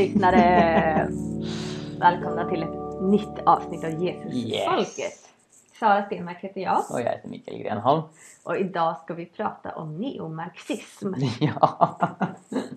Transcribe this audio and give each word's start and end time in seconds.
Alla 0.00 0.08
podcastlyssnare! 0.08 1.08
Välkomna 1.98 2.48
till 2.48 2.62
ett 2.62 3.00
nytt 3.02 3.38
avsnitt 3.46 3.84
av 3.84 3.90
Jesusfolket. 3.90 4.98
Yes. 4.98 5.28
Sara 5.80 6.06
Stenmark 6.06 6.36
heter 6.40 6.60
jag 6.60 6.78
Och 6.90 7.00
jag 7.00 7.04
heter 7.10 7.28
Mikael 7.28 7.58
Grenholm. 7.58 8.02
och 8.44 8.56
idag 8.56 8.96
ska 9.04 9.14
vi 9.14 9.26
prata 9.26 9.70
om 9.76 9.96
neomarxism. 9.96 11.12
Ja. 11.40 11.98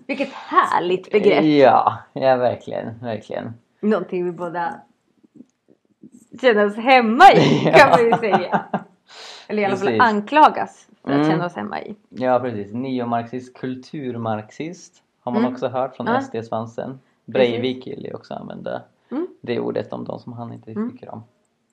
Vilket 0.06 0.28
härligt 0.32 1.10
begrepp! 1.10 1.44
Ja, 1.44 1.98
ja 2.12 2.36
verkligen, 2.36 2.98
verkligen. 2.98 3.54
Någonting 3.80 4.24
vi 4.24 4.32
båda 4.32 4.74
känner 6.40 6.66
oss 6.66 6.76
hemma 6.76 7.24
i 7.32 7.70
kan 7.76 7.90
man 7.90 8.04
ju 8.04 8.12
säga. 8.12 8.64
Eller 9.48 9.62
i 9.62 9.64
alla 9.66 9.76
fall 9.76 10.00
anklagas 10.00 10.86
för 11.02 11.10
att 11.10 11.16
Mm. 11.16 11.30
känna 11.30 11.46
oss 11.46 11.54
hemma 11.54 11.80
i. 11.80 11.96
Ja, 12.08 12.40
precis. 12.40 12.72
Neomarxist, 12.72 13.54
kulturmarxist 13.58 15.02
har 15.22 15.32
man 15.32 15.42
Mm. 15.42 15.52
också 15.52 15.68
hört 15.68 15.96
från 15.96 16.06
Ja. 16.06 16.20
SD-svansen. 16.20 16.98
Breivik 17.24 17.86
vill 17.86 18.04
ju 18.04 18.14
också 18.14 18.34
använda 18.34 18.82
Mm. 19.10 19.26
det 19.40 19.60
ordet 19.60 19.92
om 19.92 20.04
de 20.04 20.18
som 20.18 20.32
han 20.32 20.52
inte 20.52 20.70
Mm. 20.70 20.90
tycker 20.92 21.08
om. 21.14 21.24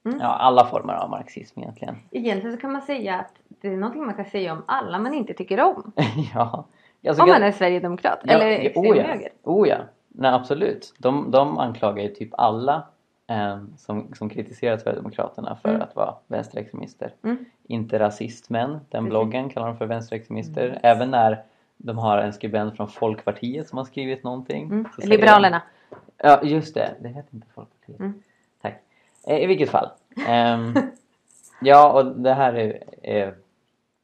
Mm. 0.05 0.20
Ja, 0.20 0.28
alla 0.28 0.66
former 0.66 0.94
av 0.94 1.09
marxism 1.09 1.59
egentligen. 1.59 1.96
Egentligen 2.12 2.55
så 2.55 2.62
kan 2.62 2.72
man 2.72 2.82
säga 2.82 3.16
att 3.20 3.34
det 3.48 3.68
är 3.68 3.78
någonting 3.78 4.06
man 4.06 4.14
kan 4.16 4.26
säga 4.26 4.54
om 4.54 4.64
alla 4.66 5.00
man 5.00 5.14
inte 5.14 5.34
tycker 5.34 5.59
om. 5.62 5.92
ja. 6.34 6.66
Alltså, 7.08 7.23
Om 7.23 7.30
man 7.30 7.44
är 7.44 7.52
sverigedemokrat 7.52 8.20
Ja, 8.23 8.34
eller 8.34 8.45
ja, 8.48 8.58
extrem 8.58 8.86
oh 8.92 8.98
ja. 8.98 9.16
Oh 9.44 9.68
ja. 9.68 9.78
Nej, 10.08 10.32
absolut. 10.34 10.94
De, 10.98 11.32
de 11.32 11.58
anklagar 11.58 12.04
ju 12.04 12.09
typ 12.09 12.30
alla 12.38 12.84
eh, 13.28 13.59
som, 13.78 14.14
som 14.14 14.30
kritiserar 14.30 14.78
Sverigedemokraterna 14.78 15.56
för 15.62 15.70
Mm. 15.70 15.81
att 15.81 15.95
vara 15.95 16.14
vänsterextremister. 16.28 17.14
Mm. 17.23 17.45
Inte 17.64 18.00
rasistmän, 18.00 18.80
den 18.90 19.06
bloggen 19.09 19.50
kallar 19.50 19.68
de 19.68 19.78
för 19.78 19.86
vänsterextremister. 19.86 20.66
Mm. 20.68 20.80
Även 20.84 21.12
när 21.12 21.44
de 21.84 21.98
har 21.98 22.18
en 22.18 22.34
skribent 22.34 22.76
från 22.78 22.88
Folkpartiet 22.90 23.68
som 23.68 23.78
har 23.78 23.86
skrivit 23.86 24.24
någonting. 24.24 24.64
Mm. 24.66 24.86
Liberalerna. 24.98 25.62
De, 25.90 25.96
ja, 26.28 26.44
just 26.44 26.74
det. 26.74 26.96
Det 27.02 27.10
heter 27.10 27.36
inte 27.36 27.48
Folkpartiet. 27.54 28.00
Mm. 28.00 28.22
Tack. 28.62 28.82
Eh, 29.28 29.38
I 29.44 29.46
vilket 29.46 29.70
fall. 29.70 29.90
Ehm, 30.28 30.74
ja, 31.62 31.92
och 31.92 32.06
det 32.06 32.34
här 32.34 32.54
är, 32.54 32.84
är 33.04 33.36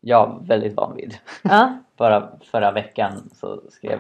jag 0.02 0.44
väldigt 0.48 0.74
van 0.76 0.96
vid. 0.96 1.18
Ja. 1.44 1.78
Bara 1.98 2.30
förra 2.52 2.72
veckan 2.72 3.30
så 3.34 3.62
skrev 3.70 4.00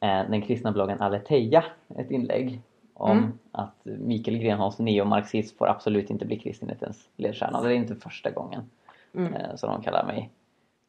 eh, 0.00 0.22
den 0.30 0.42
kristna 0.42 0.72
bloggen 0.72 1.00
Aletheia 1.00 1.64
ett 1.98 2.10
inlägg 2.10 2.60
om 2.94 3.18
Mm. 3.18 3.32
att 3.52 3.74
Mikael 3.82 4.38
Grenholms 4.38 4.78
neomarxism 4.78 5.56
får 5.58 5.68
absolut 5.68 6.10
inte 6.10 6.26
bli 6.26 6.38
kristenhetens 6.38 7.08
ledstjärna. 7.16 7.60
Det 7.62 7.68
är 7.72 7.76
inte 7.76 7.94
första 7.96 8.30
gången 8.30 8.70
Mm. 9.14 9.34
eh, 9.34 9.54
som 9.56 9.70
de 9.70 9.82
kallar 9.82 10.06
mig 10.06 10.30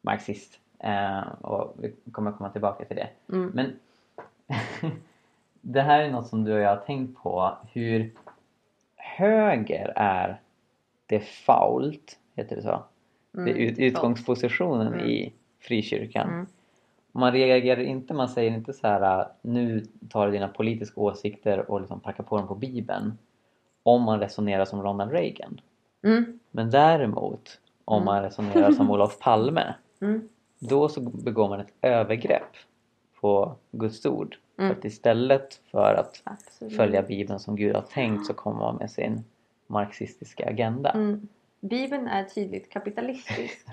marxist. 0.02 0.58
Eh, 0.86 1.28
och 1.40 1.74
vi 1.78 1.94
kommer 2.12 2.32
komma 2.32 2.50
tillbaka 2.50 2.84
till 2.84 2.96
det. 2.96 3.08
Mm. 3.32 3.50
Men 3.54 3.72
det 5.60 5.80
här 5.80 6.00
är 6.00 6.10
något 6.10 6.26
som 6.26 6.44
du 6.44 6.52
och 6.52 6.60
jag 6.60 6.68
har 6.68 6.84
tänkt 6.84 7.22
på. 7.22 7.56
Hur 7.72 8.10
höger 8.96 9.92
är 9.96 10.40
default, 11.06 12.18
heter 12.34 12.56
det 12.56 12.62
så? 12.62 12.82
Det 13.32 13.50
är 13.50 13.54
ut, 13.54 13.78
utgångspositionen 13.78 14.86
Mm. 14.86 15.06
i 15.06 15.32
frikyrkan. 15.60 16.28
Mm. 16.28 16.46
Man 17.12 17.32
reagerar 17.32 17.80
inte, 17.80 18.14
man 18.14 18.28
säger 18.28 18.50
inte 18.50 18.72
så 18.72 18.86
här 18.88 19.26
nu 19.42 19.86
tar 20.08 20.26
du 20.26 20.32
dina 20.32 20.48
politiska 20.48 21.00
åsikter 21.00 21.70
och 21.70 21.80
liksom 21.80 22.00
packar 22.00 22.24
på 22.24 22.36
dem 22.38 22.48
på 22.48 22.54
bibeln. 22.54 23.18
Om 23.82 24.02
man 24.02 24.20
resonerar 24.20 24.64
som 24.64 24.82
Ronald 24.82 25.12
Reagan. 25.12 25.60
Mm. 26.02 26.38
Men 26.50 26.70
däremot 26.70 27.60
om 27.84 28.04
man 28.04 28.22
resonerar 28.22 28.72
som 28.72 28.90
Olof 28.90 29.18
Palme. 29.18 29.74
Mm. 30.00 30.28
Då 30.58 30.88
så 30.88 31.00
begår 31.00 31.48
man 31.48 31.60
ett 31.60 31.72
övergrepp 31.82 32.56
på 33.20 33.56
Guds 33.72 34.06
ord. 34.06 34.36
Mm. 34.58 34.70
För 34.70 34.78
att 34.78 34.84
istället 34.84 35.60
för 35.70 35.94
att 35.94 36.22
Absolut. 36.24 36.76
följa 36.76 37.02
bibeln 37.02 37.38
som 37.38 37.56
Gud 37.56 37.74
har 37.74 37.82
tänkt 37.82 38.26
så 38.26 38.34
kommer 38.34 38.58
man 38.58 38.76
med 38.76 38.90
sin 38.90 39.24
marxistiska 39.66 40.48
agenda. 40.48 40.90
Mm. 40.90 41.28
Bibeln 41.60 42.08
är 42.08 42.24
tydligt 42.24 42.70
kapitalistisk. 42.70 43.66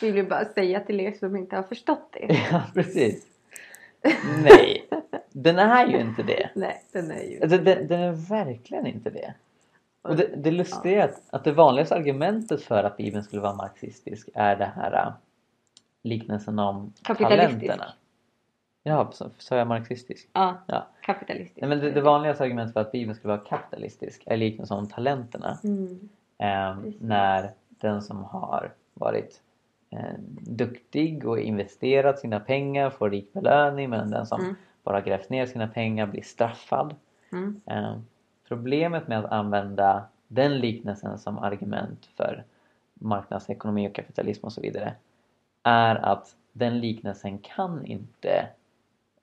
Vi 0.00 0.10
vill 0.10 0.28
bara 0.28 0.44
säga 0.44 0.80
till 0.80 1.00
er 1.00 1.12
som 1.12 1.36
inte 1.36 1.56
har 1.56 1.62
förstått 1.62 2.08
det. 2.12 2.38
Ja, 2.52 2.62
precis. 2.74 3.26
Nej, 4.42 4.88
den 5.32 5.58
är 5.58 5.86
ju 5.86 6.00
inte 6.00 6.22
det. 6.22 6.50
Nej, 6.54 6.82
den 6.92 7.10
är 7.10 7.22
ju... 7.22 7.42
Alltså, 7.42 7.58
den, 7.58 7.86
den 7.86 8.00
är 8.00 8.12
verkligen 8.12 8.86
inte 8.86 9.10
det. 9.10 9.34
Och 10.02 10.16
det, 10.16 10.30
det 10.36 10.50
lustiga 10.50 11.02
är 11.02 11.08
att, 11.08 11.22
att 11.30 11.44
det 11.44 11.52
vanligaste 11.52 11.94
argumentet 11.94 12.62
för 12.62 12.84
att 12.84 12.96
Bibeln 12.96 13.24
skulle 13.24 13.42
vara 13.42 13.54
marxistisk 13.54 14.28
är 14.34 14.56
det 14.56 14.72
här 14.76 15.12
liknelsen 16.02 16.58
om 16.58 16.92
talenterna. 17.04 17.92
Ja, 18.82 19.10
så, 19.12 19.30
så 19.38 19.54
är 19.54 19.58
jag 19.58 19.68
marxistisk? 19.68 20.28
Ja, 20.32 20.54
Ja. 20.66 20.86
kapitalistisk. 21.02 21.60
Nej, 21.60 21.68
men 21.68 21.78
det, 21.78 21.90
det 21.90 22.00
vanligaste 22.00 22.44
argumentet 22.44 22.72
för 22.72 22.80
att 22.80 22.92
Bibeln 22.92 23.14
skulle 23.14 23.34
vara 23.36 23.44
kapitalistisk 23.46 24.22
är 24.26 24.36
liknelsen 24.36 24.76
om 24.78 24.88
talenterna. 24.88 25.58
Mm. 25.64 26.08
Precis. 26.82 27.00
när 27.00 27.50
den 27.68 28.02
som 28.02 28.24
har 28.24 28.72
varit 28.94 29.40
eh, 29.90 30.14
duktig 30.40 31.26
och 31.26 31.38
investerat 31.40 32.18
sina 32.18 32.40
pengar 32.40 32.90
får 32.90 33.10
rik 33.10 33.32
belöning 33.32 33.90
medan 33.90 34.10
den 34.10 34.26
som 34.26 34.40
Mm. 34.40 34.54
bara 34.82 35.00
grävt 35.00 35.30
ner 35.30 35.46
sina 35.46 35.68
pengar 35.68 36.06
blir 36.06 36.22
straffad. 36.22 36.94
Mm. 37.32 37.60
Ehm, 37.66 38.06
problemet 38.48 39.08
med 39.08 39.18
att 39.18 39.32
använda 39.32 40.04
den 40.28 40.58
liknelsen 40.58 41.18
som 41.18 41.38
argument 41.38 42.06
för 42.16 42.44
marknadsekonomi 42.94 43.88
och 43.88 43.94
kapitalism 43.94 44.46
och 44.46 44.52
så 44.52 44.60
vidare 44.60 44.94
är 45.62 45.94
att 45.96 46.36
den 46.52 46.80
liknelsen 46.80 47.38
kan 47.38 47.84
inte 47.86 48.46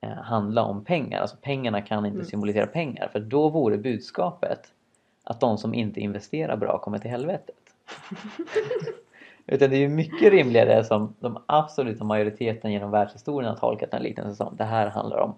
eh, 0.00 0.10
handla 0.10 0.62
om 0.62 0.84
pengar. 0.84 1.20
Alltså 1.20 1.36
pengarna 1.42 1.82
kan 1.82 2.06
inte 2.06 2.16
Mm. 2.16 2.26
symbolisera 2.26 2.66
pengar 2.66 3.08
för 3.12 3.20
då 3.20 3.48
vore 3.48 3.78
budskapet 3.78 4.72
att 5.24 5.40
de 5.40 5.58
som 5.58 5.74
inte 5.74 6.00
investerar 6.00 6.56
bra 6.56 6.78
kommer 6.78 6.98
till 6.98 7.10
helvetet. 7.10 7.74
Utan 9.46 9.70
det 9.70 9.76
är 9.76 9.80
ju 9.80 9.88
mycket 9.88 10.32
rimligare 10.32 10.84
som 10.84 11.14
de 11.20 11.38
absoluta 11.46 12.04
majoriteten 12.04 12.72
genom 12.72 12.90
världshistorien 12.90 13.50
har 13.50 13.56
tolkat 13.58 13.90
den 13.90 14.02
liknelsen 14.02 14.36
som. 14.36 14.56
Det 14.56 14.64
här 14.64 14.86
handlar 14.90 15.18
om 15.18 15.34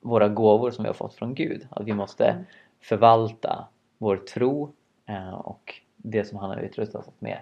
våra 0.00 0.28
gåvor 0.28 0.70
som 0.70 0.82
vi 0.82 0.88
har 0.88 0.94
fått 0.94 1.14
från 1.14 1.34
Gud. 1.34 1.66
Att 1.70 1.84
vi 1.86 1.92
måste 1.92 2.24
Mm. 2.26 2.44
förvalta 2.80 3.66
vår 3.98 4.16
tro 4.16 4.72
eh, 5.06 5.30
och 5.34 5.74
det 5.96 6.24
som 6.24 6.38
han 6.38 6.50
har 6.50 6.56
utrustat 6.56 7.08
oss 7.08 7.14
med 7.18 7.38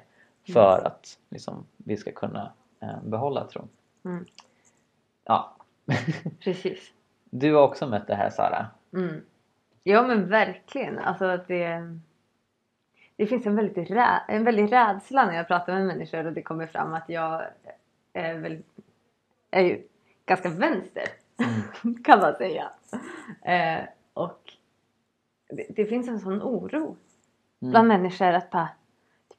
för 0.53 0.83
att 0.87 1.19
liksom, 1.31 1.67
vi 1.77 1.97
ska 1.97 2.13
kunna 2.13 2.53
behålla 3.05 3.45
tron. 3.45 3.69
Mm. 4.05 4.25
Ja. 5.25 5.57
Precis. 6.41 6.93
Du 7.31 7.55
har 7.55 7.63
också 7.63 7.87
mött 7.87 8.07
det 8.07 8.15
här 8.15 8.31
Sara. 8.31 8.67
Mm. 8.93 9.21
Ja 9.83 10.03
men 10.07 10.29
verkligen. 10.29 10.99
Alltså 10.99 11.25
att 11.25 11.49
det, 11.49 11.99
det 13.17 13.27
finns 13.27 13.47
en 13.47 13.57
väldigt, 13.57 13.91
rä, 13.91 14.23
en 14.29 14.45
väldigt 14.45 14.73
rädsla 14.73 15.27
när 15.27 15.35
jag 15.35 15.49
pratar 15.49 15.75
med 15.75 15.87
människor 15.87 16.27
och 16.27 16.33
det 16.33 16.43
kommer 16.43 16.67
fram 16.67 16.95
att 16.95 17.09
jag 17.09 17.43
är, 18.13 18.35
väl, 18.35 18.63
är 19.51 19.63
ju 19.63 19.83
ganska 20.27 20.49
vänster 20.49 21.05
kan 22.05 22.19
man 22.21 22.35
säga. 22.35 22.71
Eh, 23.43 23.85
och 24.15 24.41
det, 25.49 25.67
det 25.69 25.87
finns 25.87 26.09
en 26.09 26.21
sån 26.21 26.43
oro 26.43 26.97
bland 27.61 27.87
Mm. 27.87 28.03
människor 28.03 28.33
att 28.33 28.51
bara, 28.51 28.69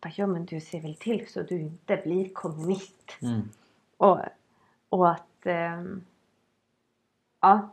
bara 0.06 0.14
ja 0.16 0.28
men 0.28 0.46
du 0.46 0.60
ser 0.60 0.82
väl 0.82 0.96
till 0.96 1.28
så 1.28 1.42
du 1.42 1.60
inte 1.60 2.02
blir 2.04 2.30
kommunist. 2.34 3.18
Mm. 3.22 3.50
Och, 3.98 4.20
och 4.90 5.10
att 5.10 5.46
ehm, 5.46 6.06
ja, 7.42 7.70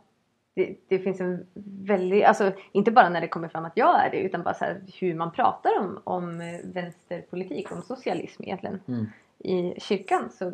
det, 0.53 0.75
det 0.87 0.99
finns 0.99 1.21
en 1.21 1.47
väldigt, 1.85 2.25
alltså 2.25 2.51
inte 2.71 2.91
bara 2.91 3.09
när 3.09 3.21
det 3.21 3.27
kommer 3.27 3.47
fram 3.47 3.65
att 3.65 3.77
jag 3.77 4.05
är 4.05 4.11
det 4.11 4.17
utan 4.17 4.43
bara 4.43 4.53
så 4.53 4.65
här, 4.65 4.81
hur 4.99 5.15
man 5.15 5.31
pratar 5.31 5.79
om, 5.79 6.01
om 6.03 6.41
eh, 6.41 6.59
vänsterpolitik, 6.63 7.71
om 7.71 7.81
socialism 7.81 8.43
egentligen. 8.43 8.79
Mm. 8.87 9.05
I 9.39 9.79
kyrkan 9.79 10.29
så 10.29 10.45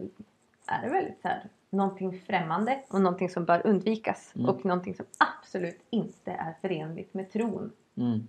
är 0.66 0.82
det 0.82 0.90
väldigt 0.90 1.22
så 1.22 1.28
här, 1.28 1.50
någonting 1.70 2.22
främmande 2.28 2.84
och 2.90 3.02
någonting 3.02 3.30
som 3.30 3.46
bör 3.46 3.68
undvikas 3.68 4.32
Mm. 4.36 4.50
och 4.50 4.66
någonting 4.66 4.96
som 4.96 5.06
absolut 5.18 5.80
inte 5.90 6.32
är 6.32 6.54
förenligt 6.62 7.14
med 7.14 7.32
tron 7.32 7.72
Mm. 7.98 8.28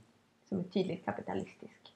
som 0.49 0.58
är 0.58 0.64
tydligt 0.64 1.05
kapitalistisk. 1.05 1.94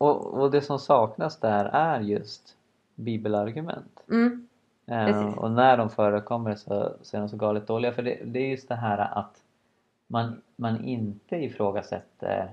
Och, 0.00 0.26
och 0.40 0.50
det 0.50 0.60
som 0.62 0.78
saknas 0.78 1.40
där 1.40 1.64
är 1.64 2.00
just 2.00 2.56
bibelargument. 2.94 4.04
Mm, 4.10 4.46
Eh, 4.86 5.38
och 5.38 5.50
när 5.50 5.76
de 5.76 5.90
förekommer 5.90 6.54
så, 6.54 6.92
så 7.02 7.16
är 7.16 7.20
de 7.20 7.28
så 7.28 7.36
galet 7.36 7.66
dåliga. 7.66 7.92
För 7.92 8.02
det, 8.02 8.18
det 8.24 8.38
är 8.38 8.48
just 8.48 8.68
det 8.68 8.74
här 8.74 9.18
att 9.18 9.42
man, 10.06 10.42
man 10.56 10.84
inte 10.84 11.36
ifrågasätter 11.36 12.50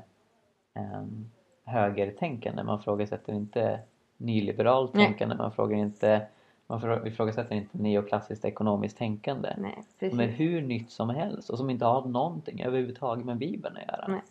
um, 0.76 1.30
högertänkande. 1.66 2.64
Man 2.64 2.80
ifrågasätter 2.80 3.34
inte 3.34 3.80
nyliberalt 4.18 4.94
Nej. 4.94 5.06
tänkande. 5.06 5.36
Man, 5.36 5.52
frågar 5.52 5.78
inte, 5.78 6.28
man 6.68 6.80
frå- 6.80 7.08
ifrågasätter 7.08 7.56
inte 7.56 7.78
neoklassiskt 7.78 8.46
ekonomiskt 8.46 8.98
tänkande. 8.98 9.54
nej, 9.58 10.10
Som 10.10 10.20
är 10.20 10.28
hur 10.28 10.62
nytt 10.62 10.92
som 10.92 11.10
helst 11.10 11.50
och 11.50 11.58
som 11.58 11.70
inte 11.70 11.86
har 11.86 12.02
någonting 12.08 12.62
överhuvudtaget 12.62 13.26
med 13.26 13.38
Bibeln 13.38 13.78
att 13.78 13.88
göra. 13.98 14.08
Nej. 14.08 14.22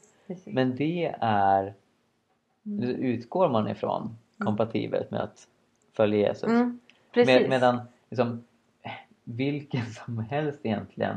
Men 0.44 0.76
det 0.76 1.14
är, 1.20 1.74
Mm. 2.66 2.90
utgår 2.90 3.48
man 3.48 3.68
ifrån 3.68 4.16
kompatibelt 4.38 5.10
med 5.10 5.20
att 5.20 5.48
följa 5.92 6.28
Jesus. 6.28 6.48
Mm. 6.50 6.80
Med, 7.14 7.48
medan 7.48 7.80
liksom, 8.10 8.44
vilken 9.24 9.86
som 9.86 10.18
helst 10.18 10.60
egentligen. 10.62 11.16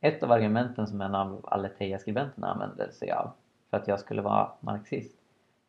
Ett 0.00 0.22
av 0.22 0.32
argumenten 0.32 0.86
som 0.86 1.00
en 1.00 1.14
av 1.14 1.40
Aletheia-skribenterna 1.44 2.46
använde 2.46 2.92
sig 2.92 3.10
av 3.10 3.30
för 3.70 3.76
att 3.76 3.88
jag 3.88 4.00
skulle 4.00 4.22
vara 4.22 4.50
marxist 4.60 5.16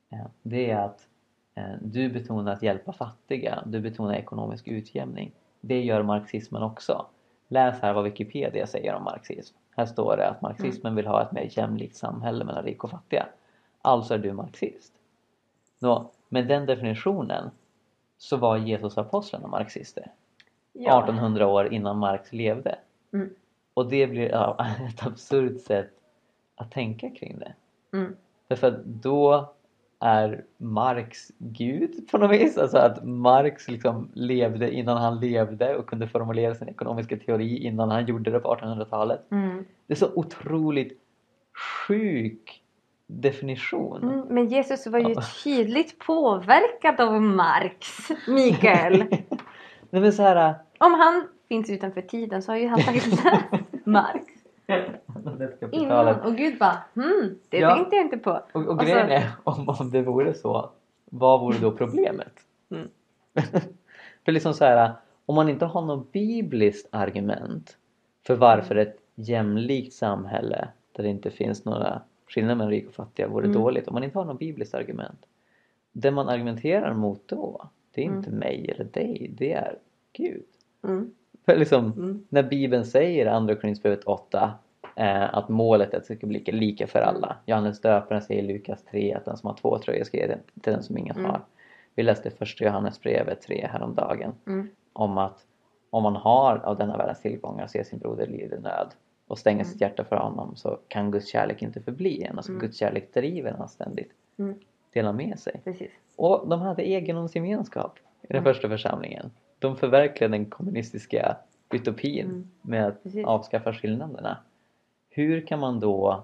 eh, 0.09 0.25
det 0.41 0.71
är 0.71 0.77
att 0.77 1.07
eh, 1.55 1.75
du 1.81 2.09
betonar 2.09 2.53
att 2.53 2.63
hjälpa 2.63 2.93
fattiga, 2.93 3.63
du 3.65 3.79
betonar 3.79 4.13
ekonomisk 4.13 4.67
utjämning. 4.67 5.31
Det 5.61 5.83
gör 5.83 6.03
marxismen 6.03 6.63
också. 6.63 7.05
Läs 7.47 7.81
här 7.81 7.93
vad 7.93 8.03
Wikipedia 8.03 8.67
säger 8.67 8.93
om 8.93 9.03
marxism. 9.03 9.57
Här 9.75 9.85
står 9.85 10.17
det 10.17 10.29
att 10.29 10.41
marxismen 10.41 10.95
vill 10.95 11.07
ha 11.07 11.21
ett 11.21 11.31
mer 11.31 11.49
jämlikt 11.51 11.95
samhälle 11.95 12.45
mellan 12.45 12.63
rika 12.63 12.83
och 12.83 12.91
fattiga. 12.91 13.25
Alltså 13.81 14.13
är 14.13 14.17
du 14.17 14.33
marxist. 14.33 14.93
Nå, 15.79 16.11
med 16.29 16.47
den 16.47 16.65
definitionen 16.65 17.51
så 18.17 18.37
var 18.37 18.57
Jesusapostlarna 18.57 19.47
marxister. 19.47 20.11
Ja. 20.73 20.99
1800 20.99 21.47
år 21.47 21.73
innan 21.73 21.97
Marx 21.97 22.33
levde. 22.33 22.79
Mm. 23.13 23.29
Och 23.73 23.89
det 23.89 24.07
blir 24.07 24.29
ja, 24.29 24.65
ett 24.89 25.07
absurt 25.07 25.61
sätt 25.61 25.91
att 26.55 26.71
tänka 26.71 27.09
kring 27.09 27.39
det. 27.39 27.53
Mm. 27.97 28.15
Därför 28.47 28.67
att 28.67 28.85
då 28.85 29.53
är 29.99 30.43
Marx 30.57 31.31
Gud 31.37 32.07
på 32.11 32.17
något 32.17 32.31
vis. 32.31 32.57
Alltså 32.57 32.77
att 32.77 33.05
Marx 33.05 33.67
liksom 33.67 34.11
levde 34.13 34.71
innan 34.71 34.97
han 34.97 35.19
levde 35.19 35.75
och 35.75 35.89
kunde 35.89 36.07
formulera 36.07 36.55
sin 36.55 36.69
ekonomiska 36.69 37.17
teori 37.17 37.57
innan 37.57 37.91
han 37.91 38.05
gjorde 38.05 38.31
det 38.31 38.39
på 38.39 38.55
1800-talet. 38.55 39.31
Mm. 39.31 39.65
Det 39.87 39.93
är 39.93 39.97
så 39.97 40.11
otroligt 40.15 40.99
sjuk 41.87 42.63
definition. 43.07 44.03
Mm, 44.03 44.19
men 44.29 44.47
Jesus 44.47 44.87
var 44.87 44.99
ju 44.99 45.09
Ja. 45.13 45.21
tydligt 45.43 45.99
påverkad 45.99 47.01
av 47.01 47.21
Marx, 47.21 47.87
Mikael. 48.27 48.97
Nej 49.89 50.01
men 50.01 50.13
så 50.13 50.23
här... 50.23 50.55
Om 50.77 50.93
han 50.93 51.27
finns 51.47 51.69
utanför 51.69 52.01
tiden 52.01 52.41
så 52.41 52.51
har 52.51 52.57
ju 52.57 52.67
han 52.67 52.79
säkert 52.81 53.07
läst 53.23 53.85
Marx 53.85 54.25
innan. 55.71 56.19
Och 56.21 56.35
Gud 56.35 56.57
bara 56.59 56.77
hmm, 56.95 57.35
det 57.49 57.57
Ja. 57.57 57.75
tänkte 57.75 57.95
jag 57.95 58.05
inte 58.05 58.17
på. 58.17 58.31
Och, 58.31 58.61
och 58.61 58.67
Och 58.67 58.79
så- 58.79 58.85
grejen 58.85 59.09
är, 59.09 59.29
om, 59.43 59.69
om 59.79 59.91
det 59.91 60.01
vore 60.01 60.33
så, 60.33 60.69
vad 61.05 61.39
vore 61.39 61.57
då 61.57 61.71
problemet? 61.71 62.33
Mm. 62.71 62.87
för 64.25 64.31
liksom 64.31 64.53
så 64.53 64.65
här, 64.65 64.91
om 65.25 65.35
man 65.35 65.49
inte 65.49 65.65
har 65.65 65.81
något 65.81 66.11
bibliskt 66.11 66.87
argument 66.91 67.77
för 68.27 68.35
varför 68.35 68.75
Mm. 68.75 68.87
ett 68.87 68.97
jämlikt 69.15 69.93
samhälle 69.93 70.67
där 70.91 71.03
det 71.03 71.09
inte 71.09 71.31
finns 71.31 71.65
några 71.65 72.01
skillnader 72.27 72.55
mellan 72.55 72.71
rik 72.71 72.87
och 72.87 72.93
fattiga 72.93 73.27
vore 73.27 73.45
Mm. 73.45 73.57
dåligt. 73.61 73.87
Om 73.87 73.93
man 73.93 74.03
inte 74.03 74.17
har 74.17 74.25
något 74.25 74.39
bibliskt 74.39 74.73
argument. 74.73 75.25
Det 75.91 76.11
man 76.11 76.29
argumenterar 76.29 76.93
mot 76.93 77.27
då, 77.27 77.69
det 77.93 78.01
är 78.01 78.05
Mm. 78.05 78.17
inte 78.17 78.31
mig 78.31 78.71
eller 78.75 78.85
dig, 78.85 79.31
det 79.37 79.53
är 79.53 79.75
Gud. 80.13 80.45
Mm. 80.83 81.11
För 81.45 81.55
liksom, 81.57 81.85
Mm. 81.85 82.25
när 82.29 82.43
Bibeln 82.43 82.85
säger 82.85 83.25
i 83.25 83.29
Andra 83.29 83.55
Korinthierbrevet 83.55 84.03
8 84.03 84.53
eh, 84.95 85.33
att 85.35 85.49
målet 85.49 85.93
är 85.93 85.97
att 85.97 86.07
det 86.07 86.15
ska 86.15 86.27
bli 86.27 86.39
lika 86.39 86.87
för 86.87 86.99
alla. 86.99 87.35
Johannes 87.45 87.81
döparen 87.81 88.21
säger 88.21 88.43
i 88.43 88.47
Lukas 88.47 88.83
3 88.83 89.13
att 89.13 89.25
den 89.25 89.37
som 89.37 89.47
har 89.47 89.55
två 89.57 89.79
tröjor 89.79 90.03
ska 90.03 90.17
ge 90.17 90.27
den 90.27 90.39
till 90.61 90.73
den 90.73 90.83
som 90.83 90.97
ingen 90.97 91.15
Mm. 91.17 91.31
har. 91.31 91.41
Vi 91.95 92.03
läste 92.03 92.29
första 92.29 92.65
Johannesbrevet 92.65 93.41
3 93.41 93.67
häromdagen 93.71 94.31
Mm. 94.47 94.67
om 94.93 95.17
att 95.17 95.45
om 95.89 96.03
man 96.03 96.15
har 96.15 96.57
av 96.57 96.77
denna 96.77 96.97
världens 96.97 97.21
tillgångar 97.21 97.63
och 97.63 97.69
ser 97.69 97.83
sin 97.83 97.99
broder 97.99 98.27
lida 98.27 98.59
nöd 98.59 98.87
och 99.27 99.37
stänger 99.39 99.61
Mm. 99.63 99.71
sitt 99.71 99.81
hjärta 99.81 100.03
för 100.03 100.15
honom 100.15 100.55
så 100.55 100.79
kan 100.87 101.11
Guds 101.11 101.27
kärlek 101.27 101.61
inte 101.61 101.81
förbli 101.81 102.23
en. 102.23 102.37
Alltså 102.37 102.51
Mm. 102.51 102.61
Guds 102.61 102.77
kärlek 102.77 103.13
driver 103.13 103.51
en 103.51 103.61
att 103.61 103.71
ständigt 103.71 104.11
Mm. 104.39 104.55
dela 104.93 105.11
med 105.13 105.39
sig. 105.39 105.61
Precis. 105.63 105.91
Och 106.15 106.47
de 106.49 106.61
hade 106.61 106.83
egendomsgemenskap 106.89 107.97
i 108.21 108.27
den 108.27 108.37
Mm. 108.37 108.43
första 108.53 108.69
församlingen. 108.69 109.31
De 109.59 109.75
förverkligade 109.77 110.37
den 110.37 110.45
kommunistiska 110.45 111.37
utopin 111.73 112.25
Mm. 112.25 112.49
med 112.61 112.87
att 112.87 113.03
Precis. 113.03 113.25
avskaffa 113.25 113.73
skillnaderna. 113.73 114.37
Hur 115.09 115.41
kan 115.47 115.59
man 115.59 115.79
då 115.79 116.23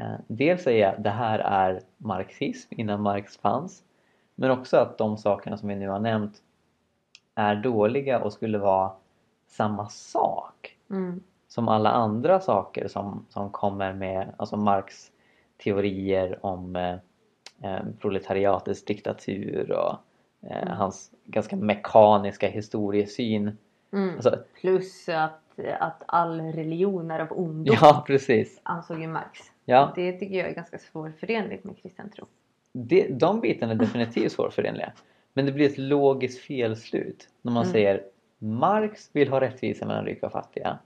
eh, 0.00 0.14
dels 0.26 0.62
säga 0.62 0.94
det 0.98 1.10
här 1.10 1.38
är 1.38 1.80
marxism 1.96 2.74
innan 2.76 3.00
Marx 3.02 3.36
fanns 3.36 3.82
men 4.34 4.50
också 4.50 4.76
att 4.76 4.98
de 4.98 5.16
sakerna 5.16 5.56
som 5.56 5.68
vi 5.68 5.76
nu 5.76 5.88
har 5.88 5.98
nämnt 6.00 6.42
är 7.34 7.54
dåliga 7.54 8.20
och 8.22 8.32
skulle 8.32 8.58
vara 8.58 8.92
samma 9.46 9.88
sak 9.88 10.76
Mm. 10.90 11.20
Som 11.50 11.68
alla 11.68 11.90
andra 11.90 12.40
saker 12.40 12.88
som, 12.88 13.26
som 13.28 13.50
kommer 13.50 13.92
med 13.92 14.34
alltså 14.36 14.56
Marx 14.56 15.10
teorier 15.64 16.38
om 16.46 16.76
eh, 16.76 16.94
eh, 17.62 17.80
proletariatets 18.00 18.84
diktatur 18.84 19.70
och 19.72 19.92
eh, 20.50 20.62
Mm. 20.62 20.68
hans 20.68 21.10
ganska 21.24 21.56
mekaniska 21.56 22.48
historiesyn. 22.48 23.56
Mm. 23.92 24.14
Alltså, 24.14 24.36
Plus 24.60 25.08
att, 25.08 25.42
att 25.80 26.02
all 26.06 26.40
religion 26.40 27.10
är 27.10 27.20
av 27.20 27.28
ondo 27.32 27.72
ja, 27.80 28.04
precis. 28.06 28.60
ansåg 28.62 29.00
ju 29.00 29.06
Marx. 29.06 29.38
Ja, 29.64 29.92
Det 29.94 30.12
tycker 30.12 30.38
jag 30.38 30.48
är 30.48 30.54
ganska 30.54 30.78
svårförenligt 30.78 31.64
med 31.64 31.78
kristen 31.82 32.10
tro. 32.10 32.26
det, 32.72 33.08
de 33.08 33.40
bitarna 33.40 33.72
är 33.72 33.76
definitivt 33.76 34.32
svårförenliga. 34.32 34.92
Men 35.32 35.46
det 35.46 35.52
blir 35.52 35.66
ett 35.66 35.78
logiskt 35.78 36.40
felslut 36.40 37.28
när 37.42 37.52
man 37.52 37.62
Mm. 37.62 37.72
säger 37.72 38.02
Marx 38.38 39.10
vill 39.12 39.28
ha 39.28 39.40
rättvisa 39.40 39.86
mellan 39.86 40.04
rika 40.04 40.26
och 40.26 40.32
fattiga. 40.32 40.78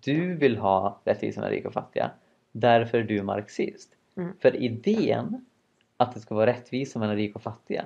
Du 0.00 0.34
vill 0.34 0.58
ha 0.58 1.00
rättvisa 1.04 1.40
mellan 1.40 1.52
rika 1.52 1.68
och 1.68 1.74
fattiga. 1.74 2.10
Därför 2.52 2.98
är 2.98 3.04
du 3.04 3.22
marxist. 3.22 3.96
Mm. 4.16 4.32
För 4.38 4.56
idén 4.56 5.44
att 5.96 6.14
det 6.14 6.20
ska 6.20 6.34
vara 6.34 6.46
rättvisa 6.46 6.98
mellan 6.98 7.16
rika 7.16 7.34
och 7.34 7.42
fattiga 7.42 7.84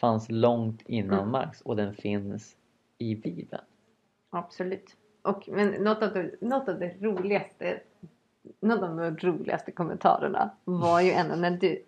fanns 0.00 0.26
långt 0.30 0.82
innan 0.86 1.18
Mm. 1.18 1.30
Marx 1.30 1.60
och 1.60 1.76
den 1.76 1.94
finns 1.94 2.56
i 2.98 3.14
Bibeln. 3.14 3.62
Absolut. 4.30 4.96
Och, 5.22 5.48
men 5.48 5.68
något 5.68 6.02
av, 6.02 6.14
det, 6.14 6.40
något 6.40 6.68
av 6.68 6.78
det 6.78 6.94
roligaste 7.00 7.80
något 8.60 8.82
av 8.82 8.96
de 8.96 9.16
roligaste 9.16 9.72
kommentarerna 9.72 10.50
var 10.64 11.00
ju 11.00 11.10
ändå 11.10 11.36
när 11.36 11.50
du 11.50 11.82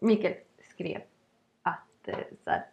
Mikael 0.00 0.34
skrev 0.74 1.00
att 1.62 2.08
eh, 2.08 2.16
så 2.44 2.50
här, 2.50 2.66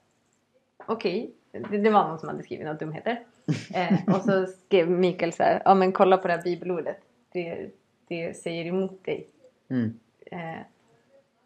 okej, 0.86 1.34
det, 1.52 1.78
det 1.78 1.90
var 1.90 2.08
någon 2.08 2.20
som 2.20 2.30
hade 2.30 2.44
skrivit 2.44 2.66
några 2.66 2.78
dumheter. 2.78 3.26
Eh, 3.74 4.16
och 4.16 4.22
så 4.22 4.46
skrev 4.46 4.90
Mikael 4.90 5.34
så 5.34 5.44
här, 5.44 5.62
ja 5.66 5.76
men 5.76 5.92
kolla 5.92 6.18
på 6.18 6.28
det 6.28 6.34
här 6.34 6.44
bibelordet. 6.44 6.98
Det, 7.32 7.70
det 8.08 8.38
säger 8.38 8.66
emot 8.66 9.06
dig. 9.06 9.28
Mm. 9.70 10.00
Eh, 10.26 10.62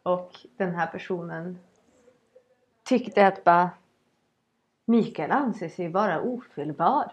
och 0.03 0.31
den 0.57 0.75
här 0.75 0.87
personen 0.87 1.59
tyckte 2.83 3.27
att 3.27 3.43
bara 3.43 3.69
Mikael 4.85 5.31
anser 5.31 5.69
sig 5.69 5.89
vara 5.89 6.21
ofelbar. 6.21 7.11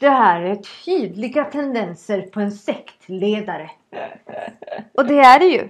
Det 0.00 0.08
här 0.08 0.40
är 0.40 0.56
tydliga 0.84 1.44
tendenser 1.44 2.22
på 2.22 2.40
en 2.40 2.52
sektledare. 2.52 3.70
Och 4.92 5.06
det 5.06 5.18
är 5.18 5.38
det 5.38 5.46
ju. 5.46 5.68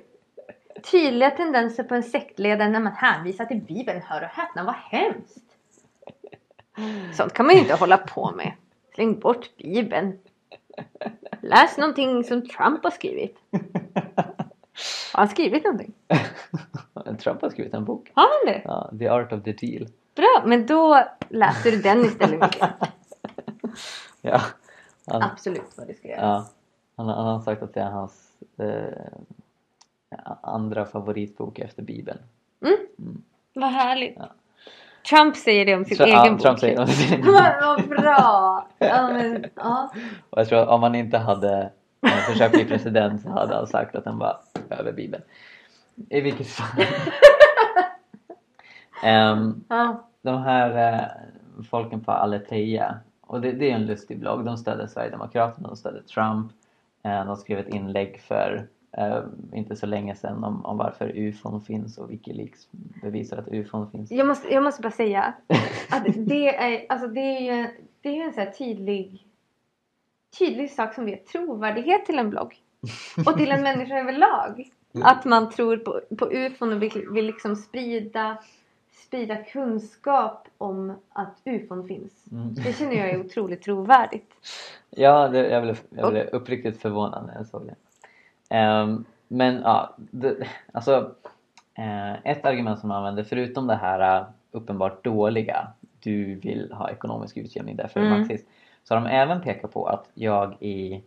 Tydliga 0.90 1.30
tendenser 1.30 1.84
på 1.84 1.94
en 1.94 2.02
sektledare 2.02 2.68
när 2.68 2.80
man 2.80 2.92
hänvisar 2.92 3.44
till 3.44 3.60
Bibeln. 3.60 4.02
Hör 4.02 4.22
och 4.22 4.28
häpna, 4.28 4.64
vad 4.64 4.74
hemskt. 4.74 5.44
Sånt 7.14 7.32
kan 7.32 7.46
man 7.46 7.54
ju 7.54 7.60
inte 7.60 7.74
hålla 7.74 7.96
på 7.98 8.32
med. 8.32 8.52
Släng 8.94 9.18
bort 9.20 9.56
Bibeln. 9.56 10.18
Läs 11.40 11.76
någonting 11.78 12.24
som 12.24 12.48
Trump 12.48 12.84
har 12.84 12.90
skrivit. 12.90 13.38
Har 15.12 15.20
han 15.20 15.28
skrivit 15.28 15.64
någonting? 15.64 15.92
Trump 17.18 17.42
har 17.42 17.50
skrivit 17.50 17.74
en 17.74 17.84
bok. 17.84 18.10
Har 18.14 18.22
han 18.22 18.54
det? 18.54 18.62
Ja, 18.64 18.90
The 18.98 19.08
Art 19.08 19.32
of 19.32 19.42
the 19.42 19.52
Deal. 19.52 19.88
Bra, 20.14 20.42
men 20.46 20.66
då 20.66 21.04
läser 21.28 21.70
du 21.70 21.82
den 21.82 22.04
istället 22.04 22.40
Mikael. 22.40 22.72
Ja, 24.20 24.40
han, 25.06 25.22
Absolut 25.22 25.62
vad 25.76 25.86
du 25.86 25.94
ska 25.94 26.08
göra. 26.08 26.20
ja, 26.20 26.48
han, 26.96 27.08
han 27.08 27.26
har 27.26 27.40
sagt 27.40 27.62
att 27.62 27.74
det 27.74 27.80
är 27.80 27.90
hans 27.90 28.36
eh, 28.58 29.12
andra 30.42 30.84
favoritbok 30.84 31.58
efter 31.58 31.82
Bibeln. 31.82 32.18
Vad 33.54 33.70
härligt. 33.70 34.16
Ja. 34.16 34.28
Trump 35.10 35.36
säger 35.36 35.66
det 35.66 35.74
om 35.74 35.84
sin 35.84 35.96
Tra- 35.96 36.04
egen 36.04 36.16
ja, 36.24 36.30
bok. 36.32 36.40
Trump 36.40 36.58
säger 36.58 36.80
om 36.80 36.86
sin 36.86 37.12
egen 37.12 37.26
bok. 37.26 37.34
Vad 37.60 37.88
bra! 37.88 38.66
Ja, 38.78 39.08
men, 39.12 39.44
ja. 39.54 39.90
Och 40.30 40.40
jag 40.40 40.48
tror 40.48 40.58
att 40.58 40.68
om 40.68 40.82
han 40.82 40.94
inte 40.94 41.18
hade 41.18 41.70
försökt 42.32 42.52
bli 42.54 42.64
president 42.64 43.22
så 43.22 43.30
hade 43.30 43.54
han 43.54 43.66
sagt 43.66 43.94
att 43.96 44.04
han 44.06 44.18
var 44.18 44.36
över 44.70 44.92
Bibeln. 44.92 45.22
I 46.10 46.20
vilket 46.20 46.46
fall. 46.48 46.66
Em, 49.02 49.64
Ja. 49.68 50.08
de 50.22 50.42
här 50.42 50.92
eh, 50.92 51.62
folken 51.70 52.00
på 52.00 52.12
Aletheia 52.12 52.98
och 53.20 53.40
det, 53.40 53.52
det 53.52 53.70
är 53.70 53.74
en 53.74 53.86
lustig 53.86 54.18
blogg. 54.20 54.44
De 54.44 54.56
stödde 54.56 54.88
Sverigedemokraterna, 54.88 55.68
de 55.68 55.76
stödde 55.76 56.02
Trump. 56.02 56.52
Eh, 57.04 57.24
de 57.24 57.36
skrev 57.36 57.58
ett 57.58 57.68
inlägg 57.68 58.20
för 58.20 58.66
eh, 58.98 59.22
inte 59.52 59.76
så 59.76 59.86
länge 59.86 60.14
sedan 60.14 60.44
om, 60.44 60.64
om 60.64 60.78
varför 60.78 61.12
ufon 61.16 61.60
finns 61.60 61.98
och 61.98 62.10
Wikileaks 62.10 62.68
bevisar 63.02 63.36
att 63.36 63.48
ufon 63.48 63.90
finns. 63.90 64.10
Jag, 64.10 64.26
måste, 64.26 64.54
jag 64.54 64.62
måste 64.62 64.82
bara 64.82 64.92
säga 64.92 65.34
att 65.90 66.04
det 66.16 66.56
är, 66.56 66.86
alltså 66.88 67.08
det 67.08 67.20
är 67.20 67.40
ju 67.40 67.68
det 68.00 68.08
är 68.08 68.24
en 68.24 68.32
så 68.32 68.58
tydlig, 68.58 69.26
tydlig 70.38 70.70
sak 70.70 70.94
som 70.94 71.08
ger 71.08 71.16
trovärdighet 71.16 72.06
till 72.06 72.18
en 72.18 72.30
blogg. 72.30 72.54
Och 73.26 73.36
till 73.36 73.50
en 73.50 73.62
människa 73.62 73.98
överlag. 74.00 74.70
Att 75.02 75.24
man 75.24 75.50
tror 75.50 75.76
på, 75.76 76.00
på 76.16 76.32
ufon 76.32 76.72
och 76.72 76.82
vill, 76.82 77.08
vill 77.10 77.26
liksom 77.26 77.56
sprida, 77.56 78.38
sprida 78.92 79.36
kunskap 79.36 80.48
om 80.58 80.92
att 81.12 81.40
ufon 81.44 81.88
finns. 81.88 82.24
Mm. 82.32 82.54
Det 82.54 82.72
känner 82.72 82.94
jag 82.94 83.10
är 83.10 83.20
otroligt 83.20 83.62
trovärdigt. 83.62 84.32
Ja, 84.90 85.28
det, 85.28 85.48
jag, 85.48 85.62
blev, 85.62 85.78
jag 85.90 86.10
blev 86.10 86.26
uppriktigt 86.26 86.82
förvånad 86.82 87.26
när 87.26 87.34
jag 87.34 87.46
såg 87.46 87.66
det. 87.66 87.74
Ehm, 88.48 89.04
men 89.28 89.54
ja, 89.62 89.94
det, 89.96 90.48
alltså 90.72 91.14
eh, 91.74 92.12
ett 92.24 92.46
argument 92.46 92.80
som 92.80 92.88
man 92.88 92.98
använder 92.98 93.24
förutom 93.24 93.66
det 93.66 93.76
här 93.76 94.20
uh, 94.20 94.26
uppenbart 94.50 95.04
dåliga 95.04 95.68
du 96.00 96.34
vill 96.34 96.72
ha 96.72 96.90
ekonomisk 96.90 97.36
utjämning 97.36 97.76
därför 97.76 98.00
är 98.00 98.04
Mm. 98.04 98.18
marxist 98.20 98.46
så 98.84 98.94
har 98.94 99.00
de 99.00 99.08
även 99.10 99.40
pekat 99.40 99.72
på 99.72 99.86
att 99.86 100.10
jag 100.14 100.62
i 100.62 101.02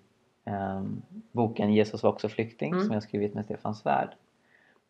ehm, 0.45 1.01
boken 1.31 1.73
Jesus 1.73 2.03
var 2.03 2.09
också 2.09 2.29
flykting 2.29 2.73
Mm. 2.73 2.85
som 2.85 2.93
jag 2.93 3.03
skrivit 3.03 3.33
med 3.33 3.45
Stefan 3.45 3.75
Svärd 3.75 4.15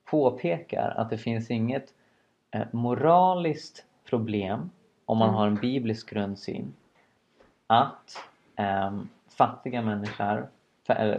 påpekar 0.05 0.93
att 0.97 1.09
det 1.09 1.17
finns 1.17 1.51
inget 1.51 1.93
eh, 2.51 2.67
moraliskt 2.71 3.85
problem 4.09 4.69
om 5.05 5.17
man 5.17 5.27
Mm. 5.29 5.37
har 5.37 5.47
en 5.47 5.55
biblisk 5.55 6.09
grundsyn 6.09 6.73
att 7.67 8.17
ehm, 8.55 9.09
fattiga, 9.37 9.81
människor, 9.81 10.49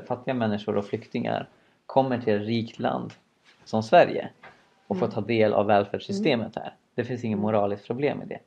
fattiga 0.06 0.34
människor 0.34 0.76
och 0.76 0.84
flyktingar 0.84 1.48
kommer 1.86 2.18
till 2.18 2.34
ett 2.34 2.46
rikt 2.46 2.78
land 2.78 3.12
som 3.64 3.82
Sverige 3.82 4.28
och 4.86 4.98
får 4.98 5.06
Mm. 5.06 5.14
ta 5.14 5.20
del 5.20 5.52
av 5.52 5.66
välfärdssystemet 5.66 6.56
här. 6.56 6.74
Det 6.94 7.04
finns 7.04 7.24
inget 7.24 7.36
Mm. 7.36 7.42
moraliskt 7.42 7.86
problem 7.86 8.22
i 8.22 8.26
det. 8.26 8.38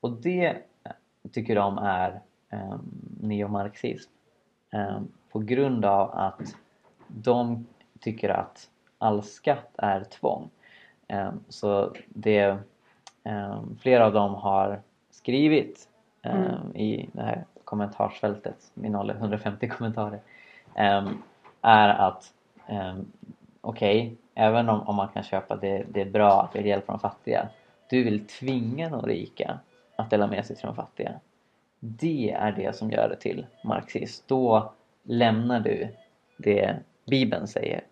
Och 0.00 0.10
det 0.10 0.46
eh, 0.84 0.92
tycker 1.32 1.54
de 1.54 1.78
är 1.78 2.20
um, 2.52 2.90
neomarxism. 3.20 4.10
Ehm, 4.70 5.08
på 5.30 5.38
grund 5.38 5.84
av 5.84 6.10
att 6.14 6.56
de 7.06 7.66
tycker 8.00 8.28
att 8.28 8.70
all 8.98 9.22
skatt 9.22 9.70
är 9.76 10.04
tvång. 10.04 10.50
Ehm, 11.08 11.40
så 11.48 11.94
det, 12.08 12.56
ehm, 13.24 13.76
flera 13.80 14.06
av 14.06 14.12
dem 14.12 14.34
har 14.34 14.80
skrivit 15.10 15.88
ehm, 16.22 16.36
Mm. 16.36 16.76
i 16.76 17.08
det 17.12 17.22
här 17.22 17.44
kommentarsfältet, 17.64 18.72
innehåller 18.74 19.14
150 19.14 19.68
kommentarer, 19.68 20.20
är 21.62 21.88
att 21.88 22.32
um, 22.68 23.12
okej, 23.60 24.16
även 24.34 24.68
om, 24.68 24.80
om 24.80 24.96
man 24.96 25.08
kan 25.08 25.22
köpa 25.22 25.56
det, 25.56 25.84
det 25.88 26.00
är 26.00 26.10
bra 26.10 26.42
att 26.42 26.56
vi 26.56 26.68
hjälper 26.68 26.92
de 26.92 27.00
fattiga, 27.00 27.48
du 27.90 28.04
vill 28.04 28.26
tvinga 28.26 28.88
de 28.88 29.02
rika 29.02 29.58
att 29.96 30.10
dela 30.10 30.26
med 30.26 30.46
sig 30.46 30.56
till 30.56 30.66
de 30.66 30.74
fattiga. 30.74 31.12
Det 31.80 32.30
är 32.30 32.52
det 32.52 32.76
som 32.76 32.90
gör 32.90 33.08
det 33.08 33.16
till 33.16 33.46
marxist. 33.64 34.28
Då 34.28 34.72
lämnar 35.02 35.60
du 35.60 35.88
det 36.36 36.76
Bibeln 37.06 37.46
säger 37.46 37.84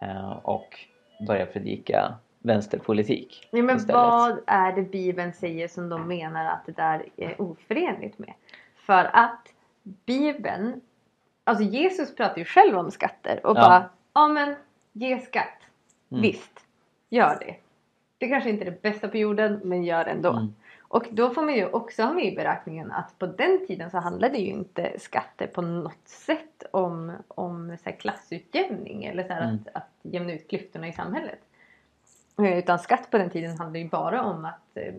eh, 0.00 0.30
och 0.30 0.78
börjar 1.26 1.46
predika 1.46 2.14
vänsterpolitik 2.38 3.48
Nej, 3.52 3.62
men 3.62 3.76
istället. 3.76 3.96
vad 3.96 4.40
är 4.46 4.72
det 4.72 4.82
Bibeln 4.82 5.32
säger 5.32 5.68
som 5.68 5.88
de 5.88 6.08
menar 6.08 6.44
att 6.44 6.66
det 6.66 6.72
där 6.72 7.04
är 7.16 7.42
oförenligt 7.42 8.18
med? 8.18 8.32
För 8.86 9.10
att 9.12 9.48
Bibeln, 9.82 10.80
alltså 11.50 11.64
Jesus 11.64 12.14
pratar 12.14 12.38
ju 12.38 12.44
själv 12.44 12.78
om 12.78 12.90
skatter 12.90 13.46
och 13.46 13.56
Ja. 13.56 13.60
bara, 13.60 13.90
ja 14.12 14.28
men 14.28 14.54
ge 14.92 15.20
skatt. 15.20 15.58
Mm. 16.10 16.22
Visst, 16.22 16.60
gör 17.08 17.36
det. 17.40 17.56
Det 18.18 18.28
kanske 18.28 18.50
inte 18.50 18.64
är 18.64 18.70
det 18.70 18.82
bästa 18.82 19.08
på 19.08 19.16
jorden 19.16 19.60
men 19.64 19.84
gör 19.84 20.04
det 20.04 20.10
ändå. 20.10 20.30
Mm. 20.32 20.54
Och 20.80 21.06
då 21.10 21.30
får 21.30 21.42
man 21.42 21.54
ju 21.54 21.66
också 21.66 22.02
ha 22.02 22.12
med 22.12 22.24
i 22.24 22.36
beräkningen 22.36 22.92
att 22.92 23.18
på 23.18 23.26
den 23.26 23.66
tiden 23.66 23.90
så 23.90 23.98
handlade 23.98 24.38
ju 24.38 24.46
inte 24.50 24.98
skatter 24.98 25.46
på 25.46 25.62
något 25.62 26.08
sätt 26.08 26.62
om, 26.70 27.12
om 27.28 27.76
så 27.84 27.92
klassutjämning 27.92 29.04
eller 29.04 29.24
så 29.24 29.32
Mm. 29.32 29.54
att, 29.54 29.76
att 29.76 29.88
jämna 30.02 30.32
ut 30.32 30.48
klyftorna 30.48 30.88
i 30.88 30.92
samhället. 30.92 31.38
Eh, 32.38 32.58
Utan 32.58 32.78
skatt 32.78 33.10
på 33.10 33.18
den 33.18 33.30
tiden 33.30 33.58
handlade 33.58 33.78
ju 33.78 33.88
bara 33.88 34.22
om 34.22 34.44
att 34.44 34.76
eh, 34.76 34.94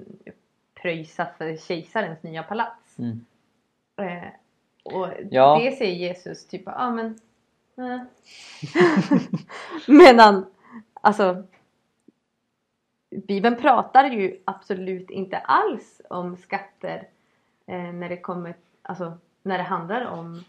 pröjsa 0.81 1.27
för 1.37 1.55
kejsarens 1.57 2.23
nya 2.23 2.43
palats. 2.43 2.99
Mm. 2.99 3.25
Eh, 3.97 4.27
och 4.83 5.07
Ja. 5.31 5.59
det 5.63 5.71
säger 5.71 5.95
Jesus 5.95 6.47
typ 6.47 6.61
ja 6.65 6.73
ah, 6.75 6.91
men 6.91 7.19
eh. 7.77 8.01
Medan 9.87 10.45
alltså 11.01 11.43
Bibeln 13.27 13.55
pratar 13.55 14.03
ju 14.03 14.41
absolut 14.45 15.09
inte 15.09 15.37
alls 15.37 16.01
om 16.09 16.37
skatter 16.37 17.07
eh, 17.67 17.93
när 17.93 18.09
det 18.09 18.17
kommer 18.17 18.55
alltså 18.81 19.17
när 19.43 19.57
det 19.57 19.63
handlar 19.63 20.05
om 20.05 20.43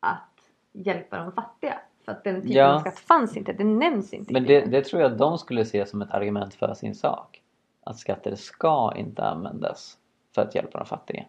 att 0.00 0.30
hjälpa 0.72 1.18
de 1.18 1.32
fattiga. 1.32 1.78
För 2.04 2.12
att 2.12 2.24
den 2.24 2.34
typen 2.42 2.56
Ja. 2.56 2.74
av 2.74 2.80
skatt 2.80 2.98
fanns 2.98 3.36
inte, 3.36 3.52
det 3.52 3.64
nämns 3.64 4.12
inte. 4.12 4.32
Men 4.32 4.44
det, 4.44 4.60
det 4.60 4.84
tror 4.84 5.02
jag 5.02 5.16
de 5.16 5.38
skulle 5.38 5.64
se 5.64 5.86
som 5.86 6.02
ett 6.02 6.10
argument 6.10 6.54
för 6.54 6.74
sin 6.74 6.94
sak. 6.94 7.42
Att 7.84 7.98
skatter 7.98 8.34
ska 8.34 8.92
inte 8.96 9.24
användas 9.24 9.98
för 10.34 10.42
att 10.42 10.54
hjälpa 10.54 10.78
de 10.78 10.86
fattiga. 10.86 11.24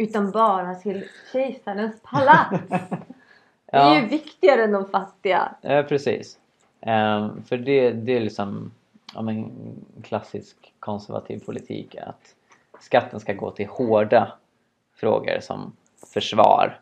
Utan 0.00 0.30
bara 0.30 0.74
till 0.74 1.04
kejsarens 1.32 2.00
palats. 2.02 2.60
Det 3.72 3.76
är 3.76 3.80
Ja. 3.94 4.00
ju 4.00 4.06
viktigare 4.06 4.64
än 4.64 4.72
de 4.72 4.88
fattiga. 4.88 5.54
Ja, 5.60 5.82
precis. 5.88 6.38
Ehm, 6.80 7.42
för 7.44 7.56
det, 7.56 7.90
det 7.90 8.16
är 8.16 8.20
liksom 8.20 8.70
ja, 9.14 9.22
men, 9.22 9.52
klassisk 10.02 10.72
konservativ 10.80 11.44
politik 11.46 11.96
att 11.96 12.34
skatten 12.80 13.20
ska 13.20 13.32
gå 13.32 13.50
till 13.50 13.66
hårda 13.66 14.32
frågor 14.96 15.40
som 15.40 15.72
försvar 16.12 16.78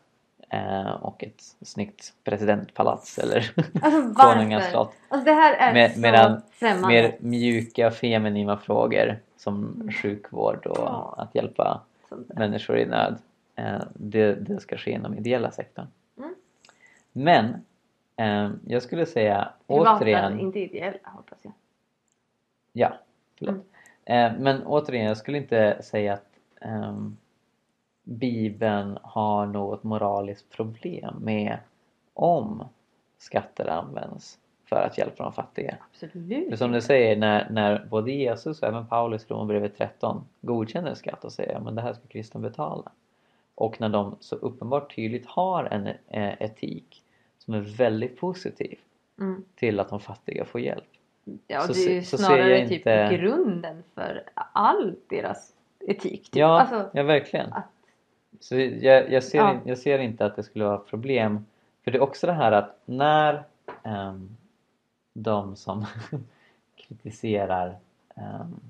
eh, 0.51 0.91
och 0.91 1.25
ett 1.25 1.43
snyggt 1.63 2.13
presidentpalats 2.25 3.19
eller 3.19 3.51
Alltså 3.83 4.15
konungaslott. 4.15 4.93
Alltså 5.09 5.25
det 5.25 5.33
här 5.35 5.55
är 5.55 5.73
Med- 5.73 5.95
så 5.95 6.01
medan 6.01 6.43
främmande. 6.51 6.89
Mer 6.89 7.17
mjuka 7.21 7.91
feminina 7.91 8.57
frågor 8.57 9.19
som 9.37 9.89
sjukvård 10.03 10.67
och 10.67 10.79
Ja. 10.79 11.15
att 11.19 11.35
hjälpa 11.35 11.81
Sånt 12.09 12.29
där. 12.29 12.35
människor 12.37 12.79
i 12.79 12.87
nöd. 12.87 13.19
Eh, 13.57 13.83
det, 13.95 14.35
det 14.35 14.61
ska 14.61 14.77
ske 14.77 14.91
inom 14.91 15.15
ideella 15.15 15.51
sektorn. 15.51 15.87
Mm. 16.19 16.35
Men 17.13 17.65
eh, 18.17 18.51
jag 18.67 18.83
skulle 18.83 19.07
säga 19.07 19.53
Privata, 19.67 19.97
återigen 19.97 20.41
inte 20.41 20.59
ideella 20.59 20.99
hoppas 21.05 21.39
jag. 21.43 21.53
Ja, 22.73 22.93
förlåt. 23.39 23.55
Mm. 24.05 24.35
Eh, 24.35 24.41
men 24.41 24.67
återigen, 24.67 25.07
jag 25.07 25.17
skulle 25.17 25.39
inte 25.39 25.83
säga 25.83 26.13
att 26.15 26.31
ehm, 26.61 27.17
Bibeln 28.03 28.99
har 29.03 29.47
något 29.47 29.83
moraliskt 29.83 30.51
problem 30.51 31.15
med 31.21 31.59
om 32.15 32.69
skatter 33.19 33.67
används 33.67 34.39
för 34.69 34.77
att 34.83 34.99
hjälpa 34.99 35.23
de 35.25 35.33
fattiga. 35.33 35.77
Absolut. 35.93 36.49
För 36.49 36.57
som 36.57 36.73
du 36.73 36.81
säger, 36.81 37.17
när, 37.17 37.51
när 37.51 37.87
både 37.91 38.13
Jesus 38.13 38.63
och 38.63 38.69
även 38.69 38.87
Paulus 38.87 39.23
i 39.25 39.27
Romarbrevet 39.29 39.79
13 39.79 40.25
godkänner 40.41 40.95
skatt 40.95 41.25
och 41.25 41.33
säger 41.33 41.55
att 41.69 41.77
det 41.77 41.83
här 41.83 41.93
ska 41.93 42.07
kristna 42.09 42.41
betala. 42.41 42.93
Och 43.55 43.81
när 43.81 43.89
de 43.89 44.17
så 44.21 44.37
uppenbart 44.37 44.95
tydligt 44.97 45.27
har 45.27 45.65
en 45.65 45.87
eh, 45.87 46.43
etik 46.43 47.03
som 47.39 47.55
är 47.55 47.61
väldigt 47.61 48.17
positiv 48.21 48.79
Mm. 49.21 49.45
till 49.55 49.81
att 49.81 49.89
de 49.89 50.01
fattiga 50.01 50.45
får 50.45 50.61
hjälp. 50.61 50.85
Ja, 51.47 51.61
så 51.61 51.73
det 51.73 51.87
är 51.91 51.95
ju 51.95 52.03
snarare 52.03 52.69
typ 52.69 52.73
inte- 52.79 53.09
grunden 53.13 53.83
för 53.95 54.23
all 54.53 54.95
deras 55.09 55.53
etik. 55.81 56.23
Typ. 56.25 56.37
Ja, 56.37 56.61
Alltså, 56.61 56.91
ja 56.93 57.03
verkligen. 57.03 57.53
att, 57.53 57.65
Så 58.41 58.57
jag, 58.57 59.13
jag, 59.13 59.23
ser 59.23 59.39
Ja. 59.39 59.57
jag 59.65 59.79
ser 59.79 59.99
inte 59.99 60.27
att 60.27 60.37
det 60.37 60.43
skulle 60.43 60.65
vara 60.65 60.79
problem. 60.79 61.47
För 61.85 61.91
det 61.91 61.99
är 61.99 62.03
också 62.03 62.27
det 62.27 62.33
här 62.33 62.53
att 62.53 62.79
när 62.85 63.43
ehm, 63.83 64.37
de 65.23 65.57
som 65.57 65.87
kritiserar 66.77 67.79
ehm, 68.17 68.61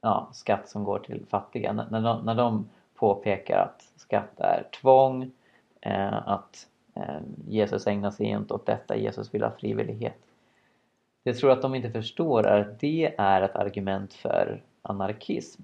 ja, 0.00 0.28
skatt 0.32 0.68
som 0.68 0.84
går 0.84 0.98
till 0.98 1.26
fattiga, 1.26 1.72
när, 1.72 1.90
när, 1.90 2.00
de, 2.00 2.24
när 2.24 2.34
de 2.34 2.68
påpekar 2.94 3.58
att 3.58 3.92
skatt 3.96 4.40
är 4.40 4.68
tvång, 4.80 5.30
eh, 5.80 6.28
att 6.28 6.66
eh, 6.94 7.20
Jesus 7.48 7.86
ägnar 7.86 8.10
sig 8.10 8.26
inte 8.26 8.54
åt 8.54 8.66
detta, 8.66 8.96
Jesus 8.96 9.34
vill 9.34 9.42
ha 9.42 9.50
frivillighet. 9.50 10.18
Det 11.22 11.30
jag 11.30 11.38
tror 11.38 11.50
att 11.50 11.62
de 11.62 11.74
inte 11.74 11.90
förstår 11.90 12.46
är 12.46 12.60
att 12.60 12.80
det 12.80 13.14
är 13.18 13.42
ett 13.42 13.56
argument 13.56 14.14
för 14.14 14.62
anarkism. 14.82 15.62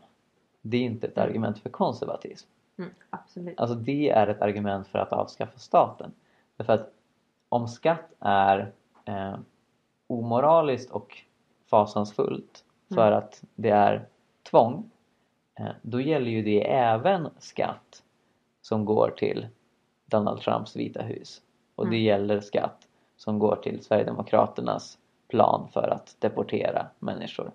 Det 0.63 0.77
är 0.77 0.83
inte 0.83 1.07
ett 1.07 1.17
Mm. 1.17 1.29
argument 1.29 1.59
för 1.59 1.71
konservatism. 1.71 2.49
mm, 2.79 2.91
absolut. 3.11 3.61
Alltså 3.61 3.77
det 3.77 4.11
är 4.11 4.27
ett 4.27 4.43
argument 4.43 4.87
för 4.89 4.99
att 4.99 5.13
avskaffa 5.13 5.59
staten. 5.59 6.13
Därför 6.57 6.73
att 6.73 6.93
om 7.49 7.69
skatt 7.69 8.13
är 8.21 8.73
eh, 9.05 9.37
omoraliskt 10.09 10.91
och 10.91 11.19
fasansfullt 11.71 12.65
för 12.95 13.13
att 13.13 13.43
det 13.55 13.71
är 13.71 14.09
tvång 14.51 14.91
eh, 15.61 15.67
då 15.83 16.01
gäller 16.01 16.31
ju 16.31 16.43
det 16.43 16.71
även 16.73 17.29
skatt 17.39 18.03
som 18.63 18.85
går 18.85 19.11
till 19.19 19.47
Donald 20.07 20.41
Trumps 20.41 20.77
Vita 20.77 21.03
hus. 21.03 21.43
Och 21.75 21.85
det 21.85 21.97
Mm. 21.97 22.05
gäller 22.05 22.41
skatt 22.41 22.89
som 23.17 23.39
går 23.39 23.57
till 23.57 23.85
Sverigedemokraternas 23.85 24.99
plan 25.29 25.69
för 25.73 25.89
att 25.89 26.17
deportera 26.19 26.87
människor. 26.99 27.53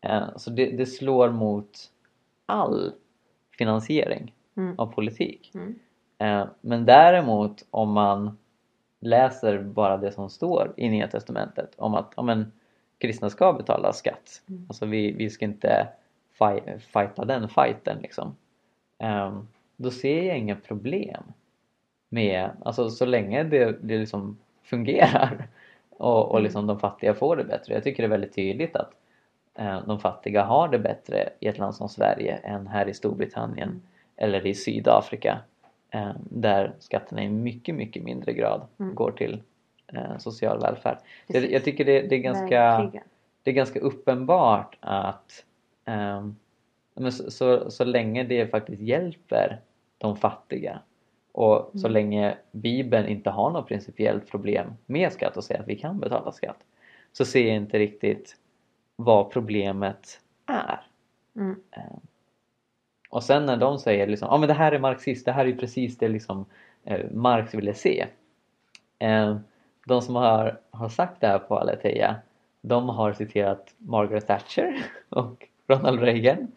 Eh, 0.00 0.24
så 0.36 0.50
det, 0.50 0.76
det 0.76 0.86
slår 0.86 1.30
mot 1.30 1.90
all 2.46 2.92
finansiering 3.58 4.34
Mm. 4.56 4.78
av 4.78 4.86
politik. 4.86 5.50
Mm. 5.54 5.78
Eh, 6.18 6.46
Men 6.60 6.84
däremot 6.86 7.66
om 7.70 7.92
man 7.92 8.38
läser 9.00 9.58
bara 9.62 9.96
det 9.96 10.12
som 10.12 10.30
står 10.30 10.74
i 10.76 10.88
Nya 10.88 11.08
Testamentet 11.08 11.74
om 11.76 11.94
att 11.94 12.12
ja, 12.16 12.22
men, 12.22 12.52
kristna 12.98 13.30
ska 13.30 13.52
betala 13.52 13.92
skatt. 13.92 14.42
Mm. 14.48 14.66
Alltså 14.68 14.86
vi, 14.86 15.12
vi 15.12 15.30
ska 15.30 15.44
inte 15.44 15.88
fi- 16.38 16.78
fighta 16.78 17.24
den 17.24 17.48
fighten 17.48 17.98
liksom. 18.02 18.36
Ehm, 18.98 19.48
då 19.76 19.90
ser 19.90 20.22
jag 20.22 20.38
inga 20.38 20.56
problem 20.56 21.22
med, 22.08 22.50
alltså 22.64 22.90
så 22.90 23.04
länge 23.04 23.42
det, 23.44 23.76
det 23.82 23.98
liksom 23.98 24.38
fungerar 24.62 25.48
och, 25.90 26.24
och 26.30 26.30
Mm. 26.38 26.42
liksom 26.44 26.66
de 26.66 26.78
fattiga 26.80 27.14
får 27.14 27.36
det 27.36 27.44
bättre. 27.44 27.74
Jag 27.74 27.84
tycker 27.84 28.02
det 28.02 28.06
är 28.06 28.10
väldigt 28.10 28.34
tydligt 28.34 28.76
att 28.76 28.90
eh, 29.54 29.86
de 29.86 30.00
fattiga 30.00 30.42
har 30.44 30.68
det 30.68 30.78
bättre 30.78 31.28
i 31.40 31.46
ett 31.48 31.58
land 31.58 31.74
som 31.74 31.88
Sverige 31.88 32.34
än 32.36 32.66
här 32.66 32.88
i 32.88 32.94
Storbritannien 32.94 33.68
Mm. 33.68 33.82
eller 34.16 34.46
i 34.46 34.54
Sydafrika 34.54 35.38
där 36.30 36.72
skatterna 36.78 37.24
i 37.24 37.28
mycket, 37.28 37.74
mycket 37.74 38.02
mindre 38.02 38.32
grad 38.32 38.62
Mm. 38.80 38.94
går 38.94 39.10
till 39.10 39.42
eh, 39.92 40.18
social 40.18 40.60
välfärd. 40.60 40.98
Jag, 41.26 41.52
jag 41.52 41.64
tycker 41.64 41.84
det, 41.84 42.02
det, 42.02 42.14
är 42.14 42.18
ganska, 42.18 42.90
det 43.42 43.50
är 43.50 43.54
ganska 43.54 43.80
uppenbart 43.80 44.76
att 44.80 45.44
ehm, 45.84 46.36
men 46.94 47.12
så, 47.12 47.30
så, 47.30 47.70
så 47.70 47.84
länge 47.84 48.24
det 48.24 48.46
faktiskt 48.46 48.82
hjälper 48.82 49.60
de 49.98 50.16
fattiga 50.16 50.80
och 51.32 51.70
så 51.72 51.86
Mm. 51.86 51.92
länge 51.92 52.36
Bibeln 52.52 53.08
inte 53.08 53.30
har 53.30 53.50
något 53.50 53.68
principiellt 53.68 54.30
problem 54.30 54.74
med 54.86 55.12
skatt 55.12 55.36
och 55.36 55.44
säger 55.44 55.60
att 55.60 55.68
vi 55.68 55.76
kan 55.76 55.98
betala 56.00 56.32
skatt 56.32 56.58
så 57.12 57.24
ser 57.24 57.46
jag 57.46 57.56
inte 57.56 57.78
riktigt 57.78 58.36
vad 58.96 59.30
problemet 59.30 60.20
är. 60.46 60.80
Mm. 61.36 61.60
Och 63.10 63.22
sen 63.22 63.46
när 63.46 63.56
de 63.56 63.78
säger 63.78 64.06
liksom, 64.06 64.28
ja 64.30 64.38
men 64.38 64.48
det 64.48 64.54
här 64.54 64.72
är 64.72 64.78
marxist, 64.78 65.24
det 65.24 65.32
här 65.32 65.46
är 65.46 65.52
precis 65.52 65.98
det 65.98 66.08
liksom 66.08 66.46
eh, 66.84 67.10
Marx 67.10 67.54
ville 67.54 67.74
se. 67.74 68.06
Eh, 68.98 69.36
de 69.86 70.02
som 70.02 70.14
har, 70.14 70.60
har 70.70 70.88
sagt 70.88 71.20
det 71.20 71.26
här 71.26 71.38
på 71.38 71.58
Aletheia, 71.58 72.16
de 72.60 72.88
har 72.88 73.12
citerat 73.12 73.74
Margaret 73.78 74.26
Thatcher 74.26 74.86
och 75.08 75.48
Ronald 75.66 76.00
Reagan 76.00 76.52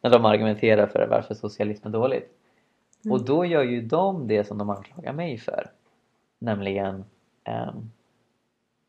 när 0.00 0.10
de 0.10 0.24
argumenterar 0.24 0.86
för 0.86 1.06
varför 1.10 1.34
socialism 1.34 1.86
är 1.86 1.90
dåligt. 1.90 2.30
Mm. 3.04 3.12
Och 3.12 3.24
då 3.24 3.44
gör 3.44 3.62
ju 3.62 3.82
de 3.82 4.26
det 4.26 4.44
som 4.44 4.58
de 4.58 4.70
anklagar 4.70 5.12
mig 5.12 5.38
för. 5.38 5.70
Nämligen 6.38 7.04
ehm, 7.44 7.90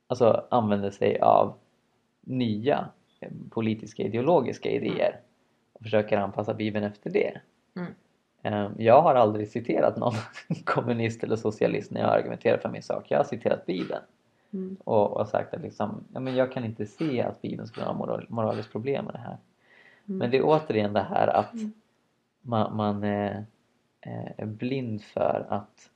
alltså 0.07 0.43
använder 0.49 0.91
sig 0.91 1.19
av 1.19 1.53
nya 2.21 2.89
eh, 3.19 3.31
politiska 3.49 4.03
ideologiska 4.03 4.69
idéer 4.69 5.19
och 5.79 5.83
försöker 5.83 6.17
anpassa 6.17 6.53
Bibeln 6.53 6.85
efter 6.85 7.09
det. 7.09 7.41
Mm. 7.75 7.93
Ehm, 8.41 8.71
Jag 8.77 9.01
har 9.01 9.15
aldrig 9.15 9.47
citerat 9.49 9.97
någon 9.97 10.13
kommunist 10.65 11.23
eller 11.23 11.35
socialist 11.35 11.91
när 11.91 12.01
jag 12.01 12.09
argumenterar 12.09 12.57
för 12.57 12.69
min 12.69 12.83
sak. 12.83 13.05
Jag 13.07 13.17
har 13.19 13.23
citerat 13.23 13.65
Bibeln 13.65 14.01
Mm. 14.53 14.77
och, 14.83 15.11
och 15.17 15.27
sagt 15.27 15.53
att 15.53 15.61
liksom, 15.61 16.03
ja, 16.13 16.19
men 16.19 16.35
jag 16.35 16.51
kan 16.51 16.65
inte 16.65 16.85
se 16.85 17.21
att 17.21 17.41
Bibeln 17.41 17.67
skulle 17.67 17.85
ha 17.85 17.93
moral, 17.93 18.25
moraliskt 18.29 18.71
problem 18.71 19.05
med 19.05 19.13
det 19.13 19.19
här. 19.19 19.37
Mm. 20.07 20.17
Men 20.17 20.31
det 20.31 20.37
är 20.37 20.41
återigen 20.45 20.93
det 20.93 21.01
här 21.09 21.27
att 21.27 21.53
Mm. 21.53 21.71
man, 22.41 22.75
man 22.75 23.03
eh, 23.03 23.37
eh, 24.01 24.31
är 24.37 24.45
blind 24.45 25.03
för 25.03 25.45
att 25.49 25.89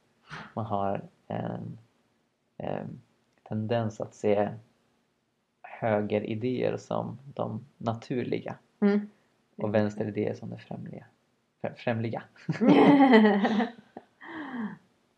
man 0.54 0.66
har 0.66 1.02
en 1.28 1.78
eh, 2.58 2.86
tendens 3.44 4.02
att 4.02 4.14
se 4.16 4.50
högeridéer 5.62 6.78
som 6.78 7.20
de 7.34 7.66
naturliga 7.78 8.56
Mm. 8.82 9.10
Och 9.56 9.76
vänsteridéer 9.76 10.34
som 10.34 10.50
det 10.50 10.58
främliga. 10.58 11.06
Fr- 11.62 11.76
Främliga. 11.76 12.24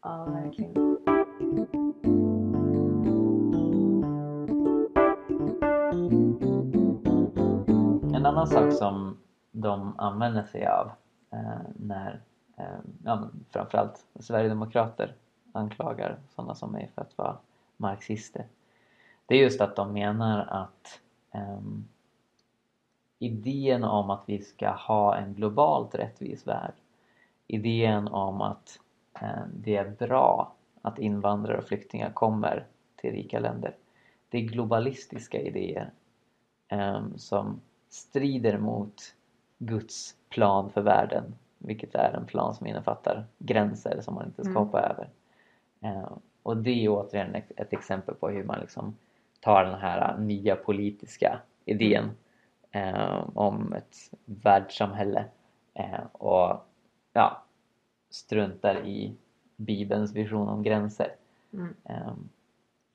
ja, 0.01 0.25
verkligen. 0.25 0.75
En 8.15 8.25
annan 8.25 8.47
sak 8.47 8.73
som 8.73 9.17
de 9.51 9.99
använder 9.99 10.43
sig 10.43 10.67
av 10.67 10.91
eh, 11.31 11.59
när 11.75 12.19
eh, 12.57 12.65
ja, 13.03 13.29
framförallt 13.49 14.05
Sverigedemokrater 14.19 15.13
anklagar 15.51 16.17
sådana 16.35 16.55
som 16.55 16.71
mig 16.71 16.89
för 16.95 17.01
att 17.01 17.17
vara 17.17 17.37
marxister. 17.77 18.45
Det 19.25 19.35
är 19.35 19.39
just 19.39 19.61
att 19.61 19.75
de 19.75 19.93
menar 19.93 20.45
att 20.49 20.99
ehm, 21.31 21.87
idén 23.19 23.83
om 23.83 24.09
att 24.09 24.23
vi 24.25 24.41
ska 24.41 24.69
ha 24.69 25.15
en 25.15 25.33
globalt 25.33 25.95
rättvis 25.95 26.47
värld, 26.47 26.73
idén 27.47 28.07
om 28.07 28.41
att 28.41 28.79
eh, 29.21 29.45
det 29.53 29.75
är 29.75 29.89
bra 29.89 30.53
att 30.81 30.99
invandrare 30.99 31.57
och 31.57 31.67
flyktingar 31.67 32.11
kommer 32.11 32.65
till 32.95 33.11
rika 33.11 33.39
länder, 33.39 33.75
det 34.29 34.37
är 34.37 34.41
globalistiska 34.41 35.41
idéer 35.41 35.91
ehm, 36.67 37.17
som 37.17 37.61
strider 37.89 38.57
mot 38.57 39.15
Guds 39.57 40.15
plan 40.29 40.69
för 40.69 40.81
världen 40.81 41.35
vilket 41.57 41.95
är 41.95 42.13
en 42.13 42.25
plan 42.25 42.55
som 42.55 42.67
innefattar 42.67 43.25
gränser 43.37 44.01
som 44.01 44.15
man 44.15 44.25
inte 44.25 44.43
ska 44.43 44.51
Mm. 44.51 44.63
hoppa 44.63 44.81
över. 44.81 45.09
Eh, 45.81 46.11
och 46.43 46.57
det 46.57 46.85
är 46.85 46.89
återigen 46.89 47.35
ett, 47.35 47.73
exempel 47.73 48.15
på 48.15 48.29
hur 48.29 48.43
man 48.43 48.59
liksom 48.59 48.95
tar 49.39 49.63
den 49.65 49.79
här 49.79 50.17
nya 50.17 50.55
politiska 50.55 51.39
idén 51.65 52.09
om 53.33 53.73
ett 53.73 53.95
världssamhälle 54.25 55.25
eh, 55.73 56.05
och 56.11 56.65
ja, 57.13 57.43
struntar 58.09 58.85
i 58.85 59.15
Bibelns 59.55 60.13
vision 60.13 60.49
om 60.49 60.63
gränser. 60.63 61.15
Mm. 61.53 61.75
Ehm, 61.83 62.29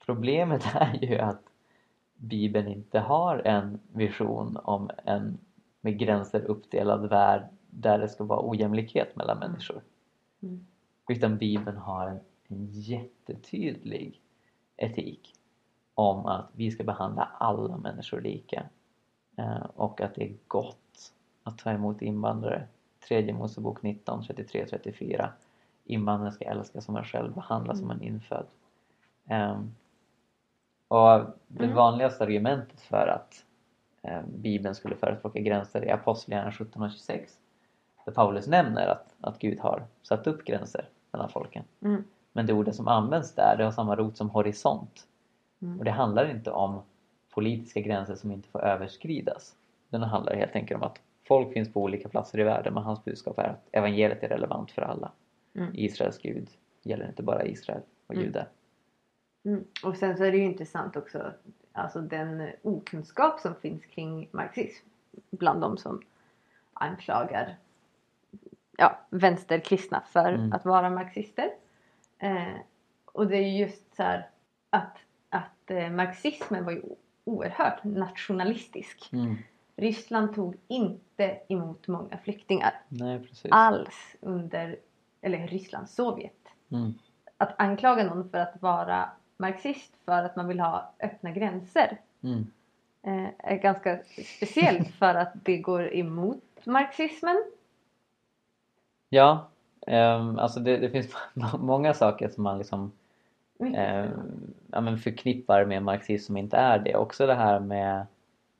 Problemet 0.04 0.64
är 0.74 1.04
ju 1.04 1.18
att 1.18 1.42
Bibeln 2.14 2.68
inte 2.68 2.98
har 2.98 3.38
en 3.38 3.80
vision 3.92 4.56
om 4.56 4.90
en 5.04 5.38
med 5.80 5.98
gränser 5.98 6.40
uppdelad 6.40 7.08
värld 7.08 7.42
där 7.70 7.98
det 7.98 8.08
ska 8.08 8.24
vara 8.24 8.50
ojämlikhet 8.50 9.16
mellan 9.16 9.38
människor. 9.38 9.82
Mm. 10.42 10.66
Utan 11.08 11.38
Bibeln 11.38 11.76
har 11.76 12.08
en, 12.08 12.20
en 12.48 12.66
jättetydlig 12.70 14.20
etik 14.76 15.34
om 15.94 16.26
att 16.26 16.50
vi 16.52 16.70
ska 16.70 16.84
behandla 16.84 17.22
alla 17.22 17.76
människor 17.76 18.20
lika 18.20 18.60
eh, 18.60 18.66
och 19.76 20.00
att 20.00 20.14
det 20.14 20.24
är 20.24 20.34
gott 20.48 21.12
att 21.42 21.58
ta 21.58 21.70
emot 21.70 22.02
invandrare. 22.02 22.66
Tredje 23.08 23.34
Mosebok 23.34 23.82
19, 23.82 24.22
33-34 24.22 25.28
Invandrare 25.84 26.32
ska 26.32 26.44
älska 26.44 26.80
som 26.80 26.96
en 26.96 27.04
själv, 27.04 27.34
behandla 27.34 27.74
som 27.74 27.90
en 27.90 28.02
infödd. 28.02 28.46
Ehm, 29.26 29.74
och 30.88 31.20
det 31.48 31.64
Mm. 31.64 31.76
vanligaste 31.76 32.24
argumentet 32.24 32.80
för 32.80 33.06
att 33.08 33.44
eh, 34.02 34.22
Bibeln 34.26 34.74
skulle 34.74 34.96
förespråka 34.96 35.40
gränser 35.40 35.82
är 35.82 35.94
Apostlagärningarna 35.94 36.52
17 36.52 36.82
och 36.82 36.90
26 36.90 37.38
där 38.04 38.12
Paulus 38.12 38.46
nämner 38.46 38.86
att, 38.86 39.14
att 39.20 39.38
Gud 39.38 39.58
har 39.60 39.84
satt 40.02 40.26
upp 40.26 40.44
gränser 40.44 40.88
mellan 41.12 41.28
folken. 41.28 41.64
Mm. 41.80 42.04
Men 42.32 42.46
det 42.46 42.52
ordet 42.52 42.74
som 42.76 42.88
används 42.88 43.34
där 43.34 43.56
det 43.56 43.64
har 43.64 43.72
samma 43.72 43.96
rot 43.96 44.16
som 44.16 44.30
horisont. 44.30 45.06
Mm. 45.62 45.78
Och 45.78 45.84
det 45.84 45.90
handlar 45.90 46.30
inte 46.30 46.50
om 46.50 46.82
politiska 47.30 47.80
gränser 47.80 48.14
som 48.14 48.30
inte 48.32 48.48
får 48.48 48.64
överskridas. 48.64 49.56
Den 49.88 50.02
handlar 50.02 50.34
helt 50.34 50.56
enkelt 50.56 50.80
om 50.82 50.86
att 50.86 51.00
folk 51.28 51.52
finns 51.52 51.72
på 51.72 51.82
olika 51.82 52.08
platser 52.08 52.38
i 52.40 52.42
världen 52.42 52.74
men 52.74 52.82
hans 52.82 53.04
budskap 53.04 53.38
är 53.38 53.44
att 53.44 53.68
evangeliet 53.72 54.22
är 54.22 54.28
relevant 54.28 54.70
för 54.70 54.82
alla. 54.82 55.12
Mm. 55.54 55.70
Israels 55.74 56.18
Gud 56.18 56.48
gäller 56.82 57.08
inte 57.08 57.22
bara 57.22 57.44
Israel 57.44 57.82
och 58.06 58.14
Mm. 58.14 58.26
judar. 58.26 58.48
Mm. 59.44 59.64
Och 59.84 59.96
sen 59.96 60.16
så 60.16 60.24
är 60.24 60.32
det 60.32 60.38
ju 60.38 60.44
intressant 60.44 60.96
också 60.96 61.32
alltså 61.72 62.00
den 62.00 62.50
okunskap 62.62 63.40
som 63.40 63.54
finns 63.54 63.84
kring 63.86 64.28
marxism 64.32 64.86
bland 65.30 65.60
de 65.60 65.76
som 65.76 66.02
anklagar 66.72 67.56
ja, 68.78 68.98
vänsterkristna 69.10 70.00
för 70.00 70.32
Mm. 70.32 70.52
att 70.52 70.64
vara 70.64 70.90
marxister. 70.90 71.50
Eh, 72.18 72.54
och 73.04 73.26
det 73.26 73.36
är 73.36 73.42
ju 73.42 73.58
just 73.58 73.94
så 73.96 74.02
här 74.02 74.28
att, 74.70 74.96
att 75.28 75.70
eh, 75.70 75.90
marxismen 75.90 76.64
var 76.64 76.72
ju 76.72 76.82
oerhört 77.24 77.84
nationalistisk. 77.84 79.12
Mm. 79.12 79.36
Ryssland 79.76 80.34
tog 80.34 80.56
inte 80.68 81.40
emot 81.48 81.88
många 81.88 82.18
flyktingar 82.18 82.82
Nej, 82.88 83.28
alls 83.50 84.16
under, 84.20 84.76
eller 85.20 85.46
Ryssland, 85.46 85.88
Sovjet. 85.88 86.48
Mm. 86.70 86.94
Att 87.36 87.54
anklaga 87.58 88.04
någon 88.04 88.30
för 88.30 88.38
att 88.38 88.62
vara 88.62 89.10
marxist 89.36 89.96
för 90.04 90.24
att 90.24 90.36
man 90.36 90.48
vill 90.48 90.60
ha 90.60 90.92
öppna 91.00 91.30
gränser 91.30 91.98
Mm. 92.22 92.46
eh, 93.02 93.30
är 93.38 93.56
ganska 93.56 93.98
speciellt 94.36 94.88
för 94.98 95.14
att 95.14 95.32
det 95.44 95.58
går 95.58 95.94
emot 95.94 96.66
marxismen. 96.66 97.44
Ja, 99.08 99.48
ehm, 99.86 100.38
alltså 100.38 100.60
det, 100.60 100.76
det 100.76 100.90
finns 100.90 101.16
många 101.58 101.94
saker 101.94 102.28
som 102.28 102.44
man 102.44 102.58
liksom. 102.58 102.92
Eh, 103.60 104.10
ja, 104.70 104.80
men 104.80 104.98
förknippar 104.98 105.64
med 105.64 105.82
marxism 105.82 106.26
som 106.26 106.36
inte 106.36 106.56
är 106.56 106.78
det. 106.78 106.96
Också 106.96 107.26
det 107.26 107.34
här 107.34 107.60
med 107.60 108.06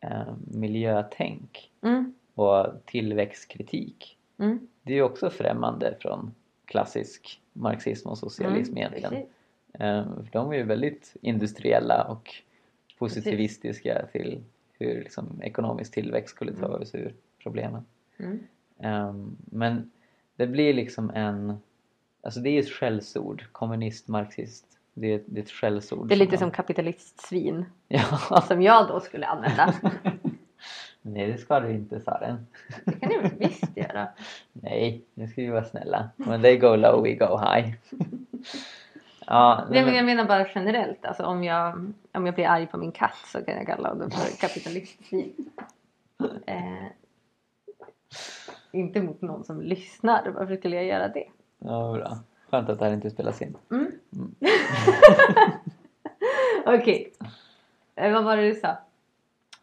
eh, 0.01 0.35
miljötänk 0.51 1.71
Mm, 1.83 2.15
och 2.35 2.67
tillväxtkritik. 2.85 4.19
mm, 4.39 4.69
Det 4.83 4.93
är 4.93 4.97
ju 4.97 5.03
också 5.03 5.31
främmande 5.31 5.95
från 6.01 6.35
klassisk 6.65 7.41
marxism 7.53 8.09
och 8.09 8.19
socialism 8.19 8.73
mm, 8.77 8.79
egentligen. 8.79 9.11
precis. 9.11 9.29
Eh, 9.81 10.05
för 10.25 10.33
de 10.33 10.53
är 10.53 10.57
ju 10.57 10.63
väldigt 10.63 11.17
industriella 11.21 12.05
och 12.05 12.35
positivistiska 12.99 14.07
till 14.13 14.43
hur 14.79 15.01
liksom, 15.03 15.43
ekonomisk 15.43 15.93
tillväxt 15.95 16.35
skulle 16.37 16.53
ta 16.53 16.67
Mm. 16.67 16.83
oss 16.83 16.95
ur 16.95 17.15
problemen. 17.43 17.85
Mm. 18.19 18.39
Ehm, 18.79 19.37
men 19.45 19.91
det 20.37 20.47
blir 20.47 20.75
liksom 20.75 21.11
en... 21.11 21.57
Alltså 22.23 22.41
det 22.41 22.51
är 22.51 22.61
ett 22.61 22.69
skällsord. 22.71 23.45
Kommunist, 23.53 24.09
marxist. 24.09 24.70
Det 24.95 25.15
är, 25.15 25.23
det 25.27 25.41
är 25.41 25.45
ett 25.45 25.51
skällsord. 25.51 26.09
Det 26.09 26.15
är 26.15 26.17
lite 26.17 26.33
man- 26.33 26.39
som 26.39 26.51
kapitalistsvin. 26.51 27.65
Ja. 27.89 28.41
Som 28.49 28.63
jag 28.63 28.89
då 28.89 29.01
skulle 29.01 29.27
använda. 29.27 29.75
Nej, 31.03 31.27
det 31.33 31.39
ska 31.39 31.61
du 31.61 31.71
inte 31.73 32.01
Saren. 32.01 32.47
Det 32.85 32.93
kan 32.93 33.23
väl 33.23 33.31
visst 33.39 33.77
göra. 33.77 34.09
Nej, 34.53 35.05
nu 35.15 35.29
ska 35.29 35.43
vi 35.43 35.49
vara 35.49 35.65
snälla. 35.65 36.11
When 36.17 36.43
they 36.43 36.57
go 36.57 36.77
low, 36.77 37.03
we 37.03 37.15
go 37.15 37.39
high. 37.39 37.75
ja, 39.27 39.67
Nej, 39.71 39.85
men 39.85 39.95
jag 39.95 40.05
menar 40.05 40.25
bara 40.25 40.47
generellt. 40.55 41.05
Alltså 41.07 41.23
om 41.23 41.45
jag, 41.45 41.93
om 42.13 42.27
jag 42.27 42.35
blir 42.35 42.47
arg 42.47 42.67
på 42.67 42.79
min 42.79 42.93
katt 42.93 43.17
så 43.27 43.45
kan 43.45 43.57
jag 43.57 43.67
kalla 43.67 43.89
honom 43.89 44.11
för 44.11 44.41
kapitalistsvin. 44.41 45.51
Eh, 46.47 46.87
inte 48.73 49.03
mot 49.03 49.21
någon 49.23 49.45
som 49.45 49.63
lyssnar. 49.63 50.29
Varför 50.31 50.57
skulle 50.57 50.77
jag 50.77 50.85
göra 50.85 51.09
det? 51.09 51.25
ja, 51.59 51.93
bra. 51.93 52.19
Skönt 52.51 52.69
att 52.69 52.79
det 52.79 52.85
här 52.85 52.93
inte 52.93 53.11
spelas 53.11 53.43
in. 53.43 53.57
Mm. 53.71 53.93
Okej. 56.67 57.13
Eh, 57.95 58.13
vad 58.13 58.25
var 58.25 58.37
det 58.37 58.49
du 58.49 58.55
sa? 58.55 58.69
Att 58.69 58.81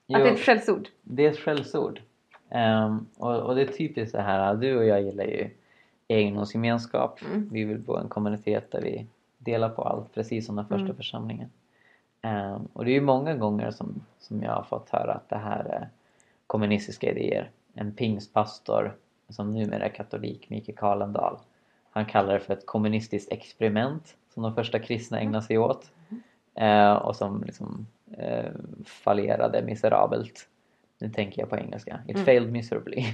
det 0.07 0.13
är 0.13 0.33
ett 0.33 0.39
skällsord? 0.39 0.87
Det 1.01 1.25
är 1.25 1.31
ett 1.31 1.39
skällsord. 1.39 2.01
Ehm, 2.49 3.05
och, 3.17 3.35
och 3.35 3.55
det 3.55 3.61
är 3.61 3.67
typiskt 3.67 4.11
så 4.11 4.21
här, 4.21 4.55
du 4.55 4.77
och 4.77 4.85
jag 4.85 5.01
gillar 5.01 5.23
ju 5.23 5.49
egendomsgemenskap. 6.07 7.19
Mm. 7.21 7.49
Vi 7.51 7.63
vill 7.63 7.79
bo 7.79 7.97
i 7.97 8.01
en 8.01 8.09
kommunitet 8.09 8.71
där 8.71 8.81
vi 8.81 9.05
delar 9.37 9.69
på 9.69 9.81
allt, 9.83 10.13
precis 10.13 10.45
som 10.45 10.55
den 10.55 10.65
första 10.67 10.83
Mm. 10.83 10.95
församlingen. 10.95 11.49
Ehm, 12.21 12.67
och 12.73 12.85
det 12.85 12.91
är 12.91 12.95
ju 12.95 13.01
många 13.01 13.33
gånger 13.35 13.71
som, 13.71 14.05
som 14.19 14.43
jag 14.43 14.51
har 14.51 14.63
fått 14.63 14.89
höra 14.89 15.13
att 15.13 15.29
det 15.29 15.37
här 15.37 15.65
är 15.65 15.89
kommunistiska 16.47 17.11
idéer. 17.11 17.49
En 17.73 17.91
pingstpastor 17.91 18.95
som 19.29 19.53
numera 19.53 19.85
är 19.85 19.89
katolik, 19.89 20.49
Mikael 20.49 20.77
Karlendal. 20.77 21.37
Han 21.97 22.05
kallar 22.05 22.33
det 22.33 22.39
för 22.39 22.53
ett 22.53 22.65
kommunistiskt 22.65 23.31
experiment 23.31 24.15
som 24.33 24.43
de 24.43 24.55
första 24.55 24.79
kristna 24.79 25.19
ägnade 25.19 25.43
sig 25.43 25.57
åt. 25.57 25.91
Eh, 26.55 26.93
och 26.93 27.15
som 27.15 27.43
liksom 27.43 27.87
eh, 28.17 28.51
fallerade 28.85 29.61
miserabelt. 29.61 30.49
Nu 30.99 31.09
tänker 31.09 31.41
jag 31.41 31.49
på 31.49 31.57
engelska. 31.57 31.99
It 32.07 32.15
Mm. 32.15 32.25
failed 32.25 32.51
miserably. 32.51 32.97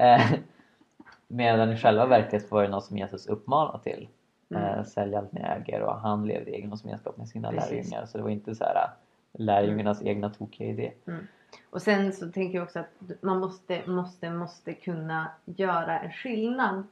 eh, 0.00 0.32
medan 1.28 1.72
i 1.72 1.76
själva 1.76 2.06
verket 2.06 2.50
var 2.50 2.62
det 2.62 2.68
något 2.68 2.84
som 2.84 2.98
Jesus 2.98 3.26
uppmanade 3.26 3.82
till. 3.82 4.08
Mm. 4.54 4.84
sälja 4.84 5.18
allt 5.18 5.32
ni 5.32 5.40
äger 5.40 5.80
och 5.80 5.96
han 5.96 6.26
levde 6.26 6.50
i 6.50 6.54
egendomsgemenskap 6.54 7.16
med 7.16 7.28
sina 7.28 7.50
Precis. 7.50 7.70
lärjungar. 7.70 8.06
Så 8.06 8.18
det 8.18 8.24
var 8.24 8.30
inte 8.30 8.54
så 8.54 8.64
här 8.64 8.88
lärjungarnas 9.32 10.02
egna 10.02 10.30
tokiga 10.30 10.68
idé. 10.68 10.92
Och 11.70 11.82
sen 11.82 12.12
så 12.12 12.28
tänker 12.32 12.58
jag 12.58 12.64
också 12.64 12.78
att 12.78 13.22
man 13.22 13.40
måste, 13.40 13.86
måste, 13.86 14.30
måste 14.30 14.74
kunna 14.74 15.30
göra 15.44 16.00
en 16.00 16.12
skillnad 16.12 16.82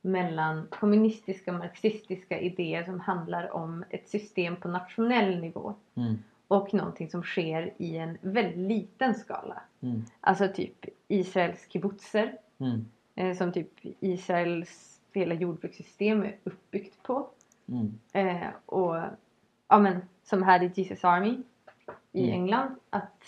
mellan 0.00 0.66
kommunistiska 0.70 1.52
och 1.52 1.58
marxistiska 1.58 2.40
idéer 2.40 2.84
som 2.84 3.00
handlar 3.00 3.50
om 3.54 3.84
ett 3.90 4.08
system 4.08 4.56
på 4.56 4.68
nationell 4.68 5.40
nivå 5.40 5.74
Mm. 5.94 6.18
och 6.48 6.74
någonting 6.74 7.10
som 7.10 7.22
sker 7.22 7.72
i 7.78 7.96
en 7.96 8.18
väldigt 8.20 8.56
liten 8.58 9.14
skala. 9.14 9.62
Mm. 9.80 10.04
Alltså 10.20 10.48
typ 10.48 10.84
Israels 11.08 11.66
kibbutzer 11.68 12.38
Mm. 12.58 12.84
eh, 13.14 13.36
som 13.36 13.52
typ 13.52 13.70
Israels 14.00 15.00
hela 15.12 15.34
jordbrukssystem 15.34 16.22
är 16.22 16.36
uppbyggt 16.44 17.02
på. 17.02 17.28
Mm. 17.68 17.98
Eh, 18.12 18.48
och 18.66 18.96
ja, 19.68 19.78
men, 19.78 20.00
som 20.24 20.42
här 20.42 20.62
i 20.62 20.70
Jesus 20.74 21.04
Army 21.04 21.38
i 22.12 22.22
Mm. 22.28 22.32
England 22.34 22.74
att 22.90 23.24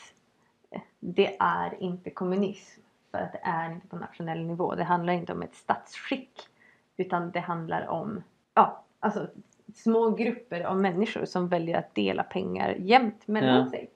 det 1.01 1.37
är 1.41 1.83
inte 1.83 2.11
kommunism 2.11 2.81
för 3.11 3.19
att 3.19 3.33
det 3.33 3.41
är 3.43 3.73
inte 3.73 3.87
på 3.87 3.97
nationell 3.97 4.45
nivå. 4.47 4.75
Det 4.75 4.85
handlar 4.85 5.13
inte 5.13 5.33
om 5.33 5.43
ett 5.43 5.55
statsskick 5.55 6.49
utan 6.97 7.31
det 7.31 7.41
handlar 7.41 7.87
om 7.87 8.23
ja, 8.55 8.85
alltså, 9.01 9.29
små 9.75 10.11
grupper 10.11 10.61
av 10.61 10.81
människor 10.81 11.25
som 11.25 11.49
väljer 11.49 11.79
att 11.79 11.95
dela 11.95 12.23
pengar 12.23 12.75
jämnt 12.79 13.27
mellan 13.29 13.57
Ja. 13.65 13.71
sig. 13.71 13.91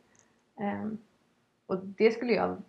Ehm, 0.60 0.98
och 1.66 1.78
det 1.78 2.10
skulle 2.10 2.32
jag 2.32 2.62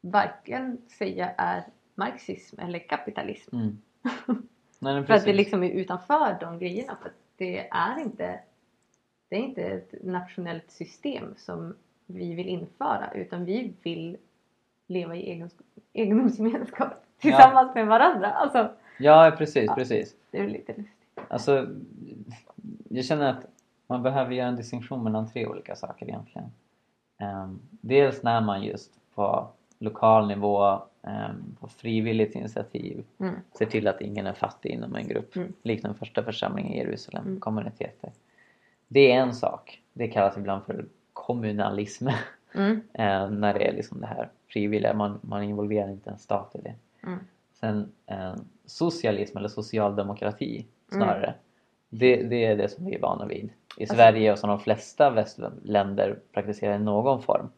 varken 0.00 0.78
säga 0.88 1.30
är 1.36 1.64
marxism 1.94 2.60
eller 2.60 2.78
kapitalism. 2.78 3.56
Mm. 3.56 3.78
Nej, 4.78 5.04
För 5.04 5.14
att 5.14 5.24
det 5.24 5.32
liksom 5.32 5.62
är 5.62 5.70
utanför 5.70 6.36
de 6.40 6.58
grejerna. 6.58 6.96
För 7.02 7.12
det 7.36 7.68
är 7.68 8.00
inte 8.00 8.40
det 9.28 9.36
är 9.36 9.40
inte 9.40 9.62
ett 9.62 10.04
nationellt 10.04 10.70
system 10.70 11.34
som 11.36 11.76
vi 12.06 12.34
vill 12.34 12.48
införa 12.48 13.10
utan 13.14 13.44
vi 13.44 13.72
vill 13.82 14.16
leva 14.86 15.16
i 15.16 15.30
egen, 15.30 15.50
egendomsgemenskap 15.92 16.88
tillsammans 17.18 17.74
med 17.74 17.86
varandra. 17.86 18.26
Alltså, 18.30 18.70
Ja, 18.98 19.34
precis, 19.38 19.64
Ja. 19.66 19.74
precis. 19.74 20.16
det 20.30 20.38
är 20.38 20.48
lite 20.48 20.72
lustigt. 20.72 20.86
Alltså, 21.28 21.66
jag 22.88 23.04
känner 23.04 23.30
att 23.30 23.46
man 23.86 24.02
behöver 24.02 24.32
göra 24.32 24.48
en 24.48 24.56
distinktion 24.56 25.04
mellan 25.04 25.28
tre 25.28 25.46
olika 25.46 25.76
saker 25.76 26.06
egentligen. 26.08 26.48
Ehm, 27.18 27.58
dels 27.80 28.22
när 28.22 28.40
man 28.40 28.62
just 28.62 28.92
på 29.14 29.48
lokal 29.78 30.28
nivå, 30.28 30.78
ehm, 31.02 31.56
på 31.60 31.68
frivilligt 31.68 32.34
initiativ 32.34 33.04
Mm. 33.18 33.34
ser 33.58 33.66
till 33.66 33.88
att 33.88 34.00
ingen 34.00 34.26
är 34.26 34.32
fattig 34.32 34.70
inom 34.70 34.94
en 34.96 35.08
grupp. 35.08 35.36
Mm. 35.36 35.52
Likt 35.62 35.82
den 35.82 35.94
första 35.94 36.22
församlingen 36.22 36.72
i 36.72 36.78
Jerusalem, 36.78 37.24
Mm. 37.26 37.40
kommuniteter. 37.40 38.12
Det 38.88 39.12
är 39.12 39.20
en 39.22 39.34
sak. 39.34 39.82
Det 39.92 40.08
kallas 40.08 40.36
ibland 40.36 40.64
för 40.64 40.86
kommunalism. 41.26 42.08
Mm. 42.54 42.80
eh, 42.92 43.30
när 43.30 43.54
det 43.54 43.68
är 43.68 43.72
liksom 43.72 44.00
det 44.00 44.06
här 44.06 44.28
frivilliga. 44.48 44.94
Man, 44.94 45.18
man 45.22 45.42
involverar 45.42 45.88
inte 45.90 46.10
en 46.10 46.18
stat 46.18 46.50
i 46.54 46.60
det. 46.62 46.74
Mm. 47.06 47.18
Sen 47.60 47.92
eh, 48.06 48.34
socialism 48.66 49.38
eller 49.38 49.48
socialdemokrati 49.48 50.66
Mm. 50.92 51.04
snarare. 51.04 51.34
Det, 51.88 52.22
det 52.22 52.44
är 52.44 52.56
det 52.56 52.68
som 52.68 52.84
vi 52.86 52.94
är 52.94 53.00
vana 53.00 53.26
vid. 53.26 53.44
I 53.44 53.82
Alltså- 53.82 53.94
Sverige 53.94 54.32
och 54.32 54.38
som 54.38 54.50
de 54.50 54.60
flesta 54.60 55.10
västländer 55.10 56.18
praktiserar 56.32 56.74
i 56.74 56.78
någon 56.78 57.22
form. 57.22 57.48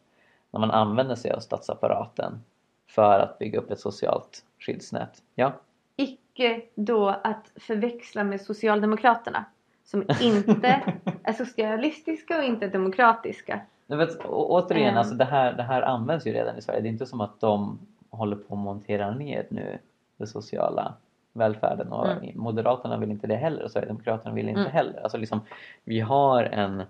När 0.51 0.59
man 0.59 0.71
använder 0.71 1.15
sig 1.15 1.31
av 1.31 1.39
statsapparaten 1.39 2.43
för 2.87 3.19
att 3.19 3.39
bygga 3.39 3.59
upp 3.59 3.71
ett 3.71 3.79
socialt 3.79 4.43
skyddsnät. 4.59 5.21
Ja, 5.35 5.53
Icke 5.95 6.61
då 6.75 7.09
att 7.09 7.51
förväxla 7.55 8.23
med 8.23 8.41
Socialdemokraterna 8.41 9.45
som 9.91 10.03
inte 10.21 10.81
är 11.23 11.33
socialistiska 11.33 12.37
och 12.37 12.43
inte 12.43 12.67
demokratiska. 12.67 13.61
Vet, 13.87 14.25
å- 14.25 14.45
återigen, 14.49 14.87
Mm. 14.87 14.97
alltså 14.97 15.15
det, 15.15 15.25
här, 15.25 15.53
det 15.53 15.63
här 15.63 15.81
används 15.81 16.27
ju 16.27 16.33
redan 16.33 16.57
i 16.57 16.61
Sverige. 16.61 16.81
Det 16.81 16.87
är 16.87 16.91
inte 16.91 17.05
som 17.05 17.21
att 17.21 17.39
de 17.39 17.79
håller 18.09 18.35
på 18.35 18.53
att 18.53 18.59
montera 18.59 19.11
ner 19.11 19.45
nu 19.49 19.77
den 20.17 20.27
sociala 20.27 20.93
välfärden 21.33 21.91
och 21.91 22.07
Mm. 22.07 22.31
Moderaterna 22.35 22.97
vill 22.97 23.11
inte 23.11 23.27
det 23.27 23.35
heller 23.35 23.63
och 23.63 23.71
Sverigedemokraterna 23.71 24.35
vill 24.35 24.49
inte 24.49 24.61
Mm. 24.61 24.71
heller. 24.71 24.99
Alltså 25.03 25.17
liksom, 25.17 25.39
vi 25.83 25.99
har 25.99 26.43
en 26.43 26.83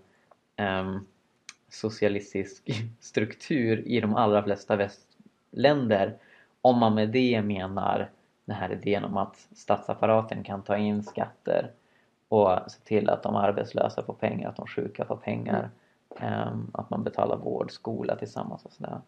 ehm, 0.55 0.99
socialistisk 1.69 2.69
struktur 2.99 3.87
i 3.87 3.99
de 4.01 4.15
allra 4.15 4.43
flesta 4.43 4.75
västländer 4.75 6.13
om 6.61 6.77
man 6.79 6.93
med 6.95 7.09
det 7.09 7.41
menar 7.41 8.09
den 8.45 8.55
här 8.55 8.71
idén 8.71 9.03
om 9.03 9.17
att 9.17 9.47
statsapparaten 9.55 10.43
kan 10.43 10.61
ta 10.61 10.77
in 10.77 11.03
skatter 11.03 11.71
och 12.29 12.59
se 12.67 12.79
till 12.83 13.09
att 13.09 13.23
de 13.23 13.35
arbetslösa 13.35 14.03
får 14.03 14.13
pengar, 14.13 14.49
att 14.49 14.55
de 14.55 14.67
sjuka 14.67 15.05
får 15.05 15.15
pengar. 15.15 15.69
mm. 16.15 16.71
att 16.73 16.89
man 16.89 17.03
betalar 17.03 17.37
vård, 17.37 17.71
skola 17.71 18.15
tillsammans 18.15 18.65
och 18.65 18.71
sådär. 18.71 19.01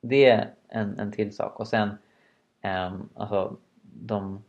Det 0.00 0.30
är 0.30 0.50
en, 0.68 0.98
en 0.98 1.12
till 1.12 1.34
sak. 1.34 1.60
Och 1.60 1.68
sen 1.68 1.90
ehm, 2.60 3.08
alltså 3.14 3.56
de 3.82 4.44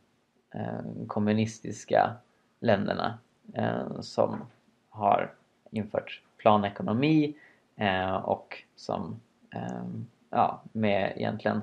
eh, 0.54 1.06
kommunistiska 1.08 2.14
länderna 2.60 3.18
eh, 3.54 4.00
som 4.02 4.46
har 4.90 5.34
infört 5.72 6.22
planekonomi 6.38 7.36
eh, 7.76 8.16
och 8.16 8.64
som 8.76 9.20
ehm, 9.52 10.08
ja, 10.30 10.62
med 10.72 11.14
egentligen 11.16 11.62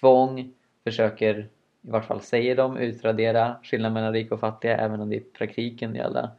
tvång 0.00 0.52
försöker, 0.84 1.48
i 1.86 1.90
vart 1.90 2.04
fall 2.04 2.20
säger 2.20 2.56
de, 2.56 2.76
utradera 2.76 3.56
skillnaden 3.62 3.94
mellan 3.94 4.12
rika 4.12 4.34
och 4.34 4.40
fattiga 4.40 4.76
även 4.76 5.00
om 5.00 5.08
det 5.10 5.16
i 5.16 5.20
praktiken 5.20 5.96
i 5.96 6.00
alla 6.00 6.30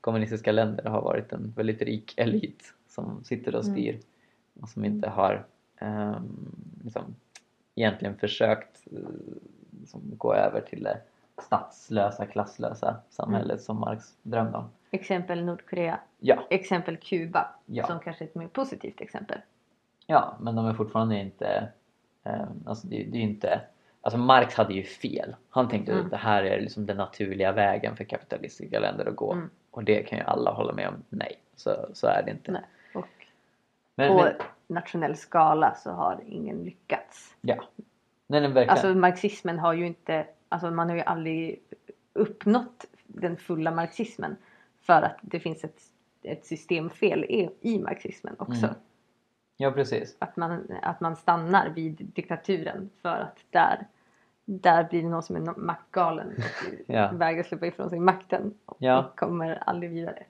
kommunistiska 0.00 0.52
länder 0.52 0.84
har 0.84 1.02
varit 1.02 1.32
en 1.32 1.52
väldigt 1.56 1.82
rik 1.82 2.14
elit 2.16 2.74
som 2.88 3.24
sitter 3.24 3.54
och 3.54 3.64
Mm. 3.64 3.74
styr 3.76 3.98
och 4.60 4.68
som 4.68 4.84
inte 4.84 5.08
har 5.08 5.44
ehm, 5.78 6.54
liksom, 6.84 7.02
egentligen 7.74 8.16
försökt 8.16 8.86
eh, 8.92 8.98
liksom, 9.80 10.00
gå 10.16 10.34
över 10.34 10.60
till 10.60 10.82
det 10.82 11.00
statslösa, 11.42 12.26
klasslösa 12.26 12.96
samhället 13.10 13.62
som 13.62 13.80
Marx 13.80 14.14
drömde 14.22 14.58
om. 14.58 14.64
Exempel 14.90 15.44
Nordkorea. 15.44 16.00
Ja, 16.18 16.46
Exempel 16.50 16.96
Kuba. 16.96 17.48
Ja. 17.66 17.86
Som 17.86 18.00
kanske 18.00 18.24
är 18.24 18.28
ett 18.28 18.34
mer 18.34 18.48
positivt 18.48 19.00
exempel. 19.00 19.38
ja, 20.06 20.36
men 20.40 20.54
de 20.54 20.66
är 20.66 20.74
fortfarande 20.74 21.18
inte... 21.20 21.68
Eh, 22.24 22.44
alltså 22.66 22.86
det, 22.86 23.04
det 23.04 23.18
är 23.18 23.22
inte... 23.22 23.60
Alltså 24.06 24.18
Marx 24.18 24.54
hade 24.54 24.74
ju 24.74 24.82
fel. 24.82 25.36
Han 25.50 25.68
tänkte 25.68 25.92
Mm. 25.92 26.04
att 26.04 26.10
det 26.10 26.16
här 26.16 26.42
är 26.42 26.60
liksom 26.60 26.86
den 26.86 26.96
naturliga 26.96 27.52
vägen 27.52 27.96
för 27.96 28.04
kapitalistiska 28.04 28.80
länder 28.80 29.06
att 29.06 29.16
gå. 29.16 29.32
Mm. 29.32 29.50
Och 29.70 29.84
det 29.84 30.02
kan 30.02 30.18
ju 30.18 30.24
alla 30.24 30.50
hålla 30.50 30.72
med 30.72 30.88
om. 30.88 30.94
Nej, 31.08 31.38
så, 31.56 31.88
så 31.92 32.06
är 32.06 32.22
det 32.22 32.30
inte. 32.30 32.52
Nej. 32.52 32.62
Och 32.94 33.26
Men, 33.94 34.08
på 34.08 34.22
men, 34.24 34.32
nationell 34.66 35.16
skala 35.16 35.74
så 35.74 35.90
har 35.90 36.20
ingen 36.26 36.64
lyckats. 36.64 37.36
Ja. 37.40 37.64
Nej, 38.26 38.40
nej, 38.40 38.50
verkligen. 38.50 38.70
Alltså 38.70 38.94
marxismen 38.94 39.58
har 39.58 39.72
ju 39.72 39.86
inte, 39.86 40.26
alltså 40.48 40.70
man 40.70 40.88
har 40.88 40.96
ju 40.96 41.02
aldrig 41.02 41.60
uppnått 42.12 42.84
den 43.06 43.36
fulla 43.36 43.70
marxismen 43.70 44.36
för 44.80 45.02
att 45.02 45.18
det 45.20 45.40
finns 45.40 45.64
ett, 45.64 45.80
ett 46.22 46.46
systemfel 46.46 47.24
i, 47.24 47.50
i 47.60 47.78
marxismen 47.78 48.36
också. 48.38 48.66
Mm. 48.66 48.76
Ja, 49.56 49.70
precis. 49.70 50.16
Att, 50.18 50.36
man, 50.36 50.72
att 50.82 51.00
man 51.00 51.16
stannar 51.16 51.68
vid 51.68 52.10
diktaturen 52.14 52.90
för 53.02 53.20
att 53.20 53.38
där, 53.50 53.86
där 54.48 54.84
blir 54.84 55.02
det 55.02 55.08
någon 55.08 55.22
som 55.22 55.36
är 55.36 55.54
maktgalen 55.56 56.28
och 56.28 56.74
Ja. 56.94 57.10
vägrar 57.12 57.42
släppa 57.42 57.66
ifrån 57.66 57.90
sig 57.90 58.00
makten 58.00 58.54
och 58.66 58.76
Ja. 58.80 59.12
kommer 59.16 59.62
aldrig 59.66 59.90
vidare. 59.90 60.22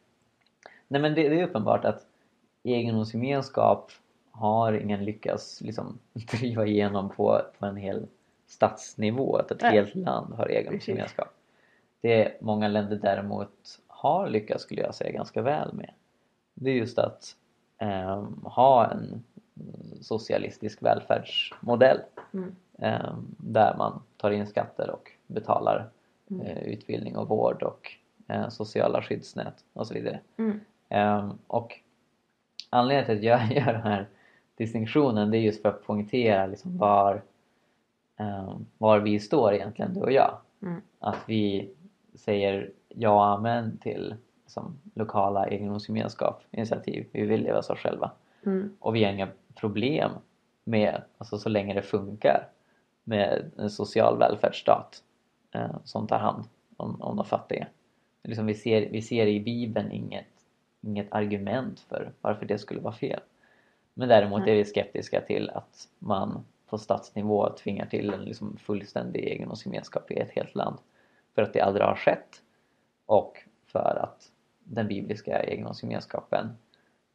Nej 0.89 1.03
men 1.03 1.15
det, 1.15 1.29
det 1.29 1.41
är 1.41 1.45
uppenbart 1.49 1.85
att 1.85 2.07
egendomsgemenskap 2.63 3.93
har 4.31 4.73
ingen 4.73 5.05
lyckats 5.05 5.61
liksom, 5.61 5.99
driva 6.13 6.67
igenom 6.67 7.09
på, 7.09 7.41
på 7.59 7.67
en 7.67 7.77
hel 7.77 8.07
stadsnivå, 8.47 9.37
att 9.37 9.51
ett 9.51 9.63
Nej. 9.63 9.73
helt 9.73 9.95
land 9.95 10.35
har 10.35 10.49
egendomsgemenskap. 10.49 11.29
Det 12.01 12.43
många 12.43 12.69
länder 12.69 12.97
däremot 12.97 13.81
har 13.87 14.29
lyckats 14.29 14.63
skulle 14.63 14.83
jag 14.83 14.95
säga 14.95 15.11
ganska 15.13 15.43
väl 15.43 15.73
med. 15.73 15.91
Det 16.55 16.71
är 16.71 16.75
just 16.75 16.99
att 16.99 17.37
ehm, 17.79 18.43
ha 18.45 18.91
en 18.91 19.25
socialistisk 20.01 20.83
välfärdsmodell 20.83 22.01
Mm. 22.35 22.57
Ehm, 22.79 23.35
där 23.39 23.77
man 23.77 24.03
tar 24.17 24.31
in 24.31 24.47
skatter 24.47 24.91
och 24.91 25.11
betalar 25.27 25.91
Mm. 26.31 26.47
eh, 26.47 26.59
utbildning 26.59 27.17
och 27.17 27.29
vård 27.29 27.63
och 27.63 27.93
eh, 28.29 28.49
sociala 28.49 29.03
skyddsnät 29.03 29.65
och 29.73 29.87
så 29.87 29.95
vidare. 29.95 30.21
Mm. 30.37 30.61
Ehm, 30.89 31.39
och 31.47 31.81
anledningen 32.71 33.07
till 33.07 33.17
att 33.17 33.23
jag 33.51 33.53
gör 33.67 33.73
den 33.73 33.83
här 33.83 34.07
distinktionen 34.57 35.31
det 35.31 35.39
är 35.39 35.41
just 35.41 35.63
för 35.63 35.69
att 35.69 35.83
poängtera 35.87 36.47
liksom 36.47 36.79
var, 36.79 37.23
ehm, 38.17 38.67
var 38.79 38.99
vi 38.99 39.21
står 39.21 39.55
egentligen 39.55 39.95
du 39.95 40.01
och 40.01 40.13
jag. 40.13 40.39
Mm. 40.63 40.81
Att 40.99 41.19
vi 41.27 41.71
säger 42.15 42.71
ja 42.89 43.11
och 43.11 43.27
amen 43.27 43.79
till 43.79 44.15
liksom, 44.45 44.79
lokala 44.95 45.47
egendomsgemenskap, 45.47 46.43
initiativ. 46.51 47.07
Vi 47.13 47.27
vill 47.27 47.43
leva 47.43 47.63
så 47.63 47.75
själva. 47.77 48.11
Mm. 48.47 48.77
Och 48.81 48.95
vi 48.97 49.05
har 49.05 49.13
inga 49.13 49.29
problem 49.55 50.11
med, 50.65 51.03
alltså 51.19 51.39
så 51.39 51.49
länge 51.49 51.75
det 51.75 51.83
funkar, 51.83 52.49
med 53.07 53.51
en 53.59 53.71
social 53.71 54.19
välfärdsstat 54.19 55.03
eh, 55.55 55.77
som 55.85 56.07
tar 56.07 56.19
hand 56.19 56.45
om, 56.77 57.03
om 57.03 57.17
de 57.17 57.25
fattiga. 57.25 57.67
Liksom 58.23 58.47
vi, 58.47 58.55
ser, 58.55 58.91
vi 58.91 59.03
ser 59.03 59.27
i 59.27 59.41
Bibeln 59.41 59.93
inget, 59.93 60.27
inget 60.81 61.13
argument 61.13 61.81
för 61.81 62.13
varför 62.21 62.47
det 62.47 62.59
skulle 62.59 62.81
vara 62.81 62.95
fel. 62.95 63.21
Men 63.95 64.09
däremot 64.09 64.41
Nej. 64.41 64.51
är 64.51 64.55
vi 64.55 64.65
skeptiska 64.65 65.21
till 65.21 65.51
att 65.51 65.89
man 65.99 66.45
på 66.67 66.79
statsnivå 66.79 67.51
tvingar 67.51 67.87
till 67.87 68.15
en 68.15 68.25
liksom 68.25 68.57
fullständig 68.57 69.25
egendomsgemenskap 69.25 70.11
i 70.11 70.19
ett 70.19 70.31
helt 70.31 70.55
land. 70.55 70.79
För 71.35 71.43
att 71.43 71.53
det 71.53 71.61
aldrig 71.61 71.87
har 71.87 71.97
skett 71.97 72.43
och 73.07 73.39
för 73.67 73.99
att 74.03 74.33
den 74.65 74.89
bibliska 74.89 75.43
egendomsgemenskapen 75.43 76.57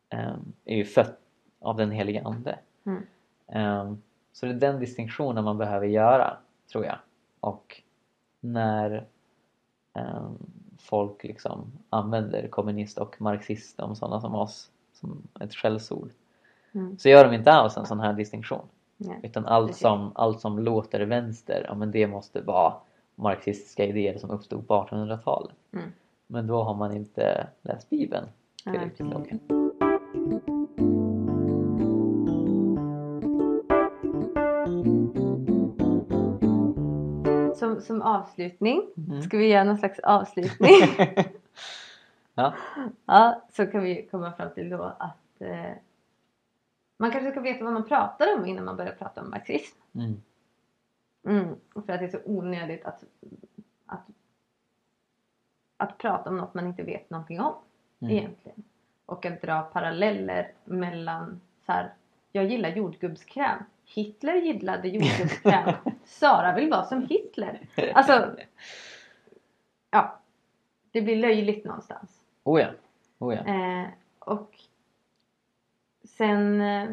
eh, 0.10 0.36
är 0.66 0.76
ju 0.76 0.86
född 0.86 1.16
av 1.60 1.78
den 1.78 1.92
helige 1.92 2.22
Ande. 2.26 2.60
Mm. 2.86 3.04
Eh, 3.48 3.94
så 4.34 4.46
det 4.46 4.52
är 4.52 4.56
den 4.56 4.80
distinktionen 4.80 5.44
man 5.44 5.58
behöver 5.58 5.88
göra, 5.88 6.38
tror 6.72 6.86
jag. 6.86 6.98
Och 7.40 7.82
när 8.40 9.08
eh, 9.94 10.32
folk 10.80 11.24
liksom 11.24 11.72
använder 11.90 12.48
kommunist 12.48 12.98
och 12.98 13.22
marxist 13.22 13.80
om 13.80 13.96
sådana 13.96 14.22
som 14.22 14.36
oss 14.36 14.70
som 14.94 15.28
ett 15.40 15.54
skällsord 15.56 16.10
Mm. 16.74 16.98
så 16.98 17.10
gör 17.10 17.26
de 17.26 17.34
inte 17.36 17.52
alls 17.52 17.78
en 17.78 17.86
sån 17.86 18.00
här 18.00 18.14
distinktion. 18.14 18.66
Nej. 18.98 19.20
Utan 19.24 19.46
allt 19.46 19.68
Precis. 19.68 19.82
som, 19.82 20.12
allt 20.16 20.40
som 20.40 20.60
låter 20.60 21.02
vänster, 21.02 21.66
ja 21.68 21.76
men 21.76 21.92
det 21.92 22.08
måste 22.08 22.42
vara 22.42 22.74
marxistiska 23.16 23.86
idéer 23.86 24.18
som 24.18 24.30
uppstod 24.30 24.68
på 24.68 24.74
1800-talet. 24.74 25.56
Mm. 25.74 25.86
Men 26.28 26.48
då 26.48 26.64
har 26.64 26.74
man 26.74 26.96
inte 26.96 27.48
läst 27.62 27.90
Bibeln 27.90 28.26
tillräckligt 28.64 29.08
noga. 29.08 30.51
Som, 37.82 38.00
som 38.00 38.02
avslutning, 38.02 38.90
Mhm. 38.96 39.22
ska 39.22 39.38
vi 39.38 39.48
göra 39.48 39.64
någon 39.64 39.78
slags 39.78 40.00
avslutning? 40.00 40.70
ja. 42.36 42.54
ja, 43.06 43.42
så 43.52 43.66
kan 43.68 43.84
vi 43.84 44.08
komma 44.12 44.32
fram 44.34 44.54
till 44.54 44.70
då 44.70 44.84
att 44.84 45.42
eh, 45.42 45.72
man 46.98 47.12
kanske 47.12 47.32
ska 47.32 47.40
veta 47.42 47.64
vad 47.64 47.74
man 47.74 47.88
pratar 47.88 48.38
om 48.38 48.46
innan 48.46 48.66
man 48.66 48.78
börjar 48.78 48.94
prata 48.94 49.22
om 49.22 49.30
marxism. 49.30 49.78
Mm. 49.96 50.22
Mm, 51.26 51.56
för 51.74 51.94
att 51.94 52.00
det 52.00 52.06
är 52.06 52.08
så 52.10 52.20
onödigt 52.26 52.86
att, 52.86 53.04
att, 53.86 54.08
att 55.78 55.98
prata 55.98 56.30
om 56.30 56.38
något 56.38 56.54
man 56.54 56.68
inte 56.68 56.84
vet 56.84 57.10
någonting 57.10 57.42
om 57.42 57.54
Mm. 58.04 58.18
egentligen. 58.18 58.64
Och 59.06 59.26
att 59.26 59.42
dra 59.42 59.62
paralleller 59.62 60.52
mellan 60.66 61.42
så 61.66 61.72
här, 61.72 61.94
jag 62.32 62.46
gillar 62.46 62.70
jordgubbskräm. 62.70 63.58
Hitler 63.86 64.34
gillade 64.36 64.88
jordgubbskräm. 64.88 65.74
Sara 66.06 66.56
vill 66.56 66.70
vara 66.70 66.84
som 66.86 67.06
Hitler. 67.08 67.60
Alltså, 67.94 68.36
ja. 69.92 70.20
Det 70.92 71.02
blir 71.02 71.16
löjligt 71.16 71.66
någonstans. 71.66 72.22
Oh 72.44 72.62
ja. 72.62 72.68
Oh 73.20 73.36
ja. 73.36 73.42
Eh, 73.46 73.88
och 74.20 74.56
sen 76.04 76.62
eh, 76.62 76.90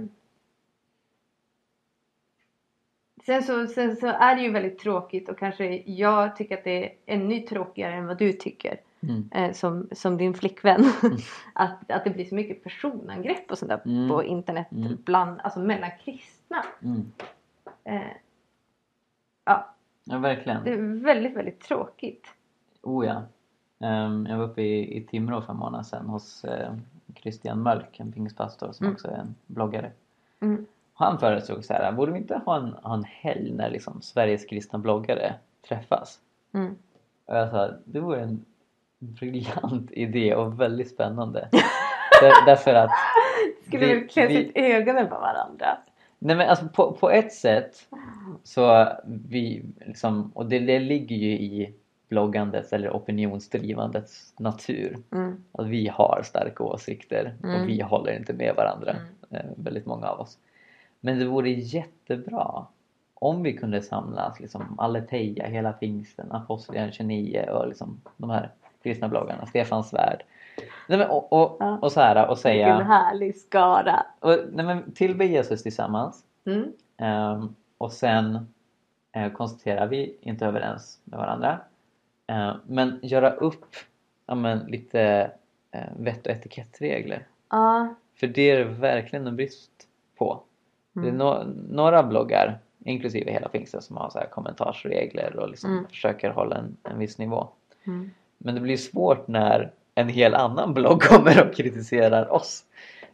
Sen 3.26 3.42
så, 3.42 3.66
sen 3.66 3.96
så 3.96 4.06
är 4.06 4.36
det 4.36 4.42
ju 4.42 4.50
väldigt 4.52 4.78
tråkigt 4.78 5.28
och 5.28 5.38
kanske 5.38 5.82
jag 5.86 6.36
tycker 6.36 6.58
att 6.58 6.64
det 6.64 6.84
är 6.84 6.92
ännu 7.06 7.40
tråkigare 7.40 7.94
än 7.94 8.06
vad 8.06 8.18
du 8.18 8.32
tycker 8.32 8.80
Mm. 9.02 9.30
eh, 9.34 9.52
som, 9.52 9.88
som 9.92 10.16
din 10.16 10.34
flickvän. 10.34 10.84
att, 11.52 11.90
att 11.90 12.04
det 12.04 12.10
blir 12.10 12.24
så 12.24 12.34
mycket 12.34 12.64
personangrepp 12.64 13.50
och 13.50 13.58
sånt 13.58 13.68
där 13.68 13.80
Mm. 13.84 14.08
på 14.08 14.24
internet 14.24 14.66
Mm. 14.72 14.96
bland, 15.04 15.40
alltså 15.40 15.60
mellan 15.60 15.90
kristna. 16.04 16.64
Mm. 16.82 17.12
Eh, 17.84 18.00
ja, 19.48 19.66
Ja, 20.04 20.18
verkligen. 20.18 20.64
det 20.64 20.72
är 20.72 21.04
väldigt, 21.04 21.36
väldigt 21.36 21.60
tråkigt. 21.60 22.26
Oh 22.82 23.06
ja. 23.06 23.22
Ehm, 23.86 24.26
jag 24.30 24.38
var 24.38 24.44
uppe 24.44 24.62
i, 24.62 24.96
i 24.96 25.04
Timrå 25.06 25.40
för 25.42 25.52
en 25.52 25.58
månad 25.58 25.86
sedan 25.86 26.06
hos 26.06 26.44
eh, 26.44 26.72
Christian 27.16 27.62
Mölk, 27.62 28.00
en 28.00 28.12
pingstpastor 28.12 28.72
som 28.72 28.86
Mm. 28.86 28.94
också 28.94 29.08
är 29.08 29.12
en 29.16 29.34
bloggare. 29.46 29.90
Mm. 30.40 30.66
Han 30.94 31.18
föreslog 31.18 31.64
så 31.64 31.72
här, 31.72 31.92
borde 31.92 32.12
vi 32.12 32.18
inte 32.18 32.40
ha 32.46 32.56
en, 32.56 32.72
ha 32.82 32.94
en 32.94 33.04
helg 33.04 33.52
när 33.52 33.70
liksom 33.70 34.02
Sveriges 34.02 34.44
kristna 34.44 34.78
bloggare 34.78 35.34
träffas? 35.68 36.20
Mm. 36.54 36.76
Och 37.26 37.36
jag 37.36 37.50
sa, 37.50 37.70
det 37.84 38.00
vore 38.00 38.20
en 38.20 38.44
briljant 38.98 39.90
idé 39.92 40.34
och 40.34 40.60
väldigt 40.60 40.90
spännande. 40.90 41.48
Där, 42.20 42.46
därför 42.46 42.74
att 42.74 42.90
Skulle 43.66 43.86
Vi- 43.86 43.94
vi, 44.00 44.08
klä 44.08 44.28
sitt 44.28 44.52
ögonen 44.54 45.08
på 45.08 45.14
varandra? 45.14 45.78
Nej 46.18 46.36
men 46.36 46.48
alltså 46.48 46.68
på, 46.68 46.92
på 46.92 47.10
ett 47.10 47.32
sätt 47.32 47.88
så 48.42 48.88
vi 49.04 49.64
liksom, 49.86 50.30
och 50.34 50.46
det, 50.46 50.58
det 50.58 50.78
ligger 50.78 51.16
ju 51.16 51.30
i 51.30 51.74
bloggandets 52.08 52.72
eller 52.72 52.90
opinionsdrivandets 52.90 54.34
natur. 54.38 54.96
Mm. 55.12 55.44
Att 55.52 55.66
vi 55.66 55.88
har 55.88 56.22
starka 56.24 56.64
åsikter 56.64 57.34
Mm. 57.42 57.62
och 57.62 57.68
vi 57.68 57.80
håller 57.80 58.16
inte 58.16 58.32
med 58.32 58.54
varandra. 58.56 58.90
Mm. 58.90 59.06
Eh, 59.30 59.52
väldigt 59.56 59.86
många 59.86 60.06
av 60.06 60.20
oss. 60.20 60.38
Men 61.00 61.18
det 61.18 61.24
vore 61.24 61.50
jättebra 61.50 62.66
om 63.14 63.42
vi 63.42 63.52
kunde 63.52 63.82
samlas, 63.82 64.40
liksom 64.40 64.78
Aletheia, 64.78 65.46
hela 65.46 65.72
pingsten, 65.72 66.32
Apostlagärningarna 66.32 66.92
29 66.92 67.48
och 67.50 67.68
liksom 67.68 68.00
de 68.16 68.30
här 68.30 68.50
kristna 68.82 69.08
bloggarna, 69.08 69.46
Stefan 69.46 69.84
Svärd. 69.84 70.22
Nej, 70.88 70.98
men, 70.98 71.08
och, 71.10 71.32
och, 71.32 71.56
Ja. 71.60 71.78
och 71.82 71.92
så 71.92 72.00
här 72.00 72.16
och 72.16 72.30
Vilken 72.30 72.36
säga, 72.42 72.74
härlig 72.74 73.36
skara. 73.36 74.06
och, 74.20 74.38
nej, 74.52 74.64
men, 74.66 74.92
tillbe 74.92 75.24
Jesus 75.24 75.62
tillsammans 75.62 76.24
Mm. 76.46 76.72
Ehm, 76.96 77.54
och 77.78 77.92
sen 77.92 78.48
eh, 79.12 79.32
konstaterar 79.32 79.86
vi 79.86 80.16
inte 80.20 80.46
överens 80.46 81.00
med 81.04 81.18
varandra. 81.18 81.58
Ehm, 82.26 82.56
men 82.66 82.98
göra 83.02 83.30
upp 83.30 83.74
ja, 84.26 84.34
men, 84.34 84.58
lite 84.58 85.30
eh, 85.70 85.80
vett 85.96 86.26
och 86.26 86.32
etikettregler. 86.32 87.26
Ja. 87.50 87.94
För 88.14 88.26
det 88.26 88.50
är 88.50 88.64
verkligen 88.64 89.26
en 89.26 89.36
brist 89.36 89.70
på. 90.18 90.40
Det 90.92 91.00
är 91.00 91.04
Mm. 91.08 91.20
no- 91.22 91.66
några 91.70 92.02
bloggar, 92.02 92.58
inklusive 92.84 93.30
hela 93.32 93.48
pingsten, 93.48 93.82
som 93.82 93.96
har 93.96 94.10
så 94.10 94.18
här 94.18 94.26
kommentarsregler 94.26 95.36
och 95.36 95.48
liksom 95.50 95.70
Mm. 95.72 95.86
försöker 95.86 96.30
hålla 96.30 96.56
en, 96.56 96.76
en 96.82 96.98
viss 96.98 97.18
nivå. 97.18 97.48
Mm. 97.86 98.10
Men 98.38 98.54
det 98.54 98.60
blir 98.60 98.76
svårt 98.76 99.28
när 99.28 99.70
en 99.94 100.08
hel 100.08 100.34
annan 100.34 100.74
blogg 100.74 101.00
kommer 101.02 101.48
och 101.48 101.54
kritiserar 101.56 102.32
oss. 102.32 102.64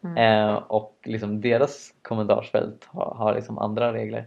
Mm. 0.05 0.17
Eh, 0.49 0.55
och 0.55 0.99
liksom 1.05 1.41
deras 1.41 1.95
kommentarsfält 2.03 2.85
har, 2.87 3.15
har 3.15 3.35
liksom 3.35 3.59
andra 3.59 3.93
regler. 3.93 4.25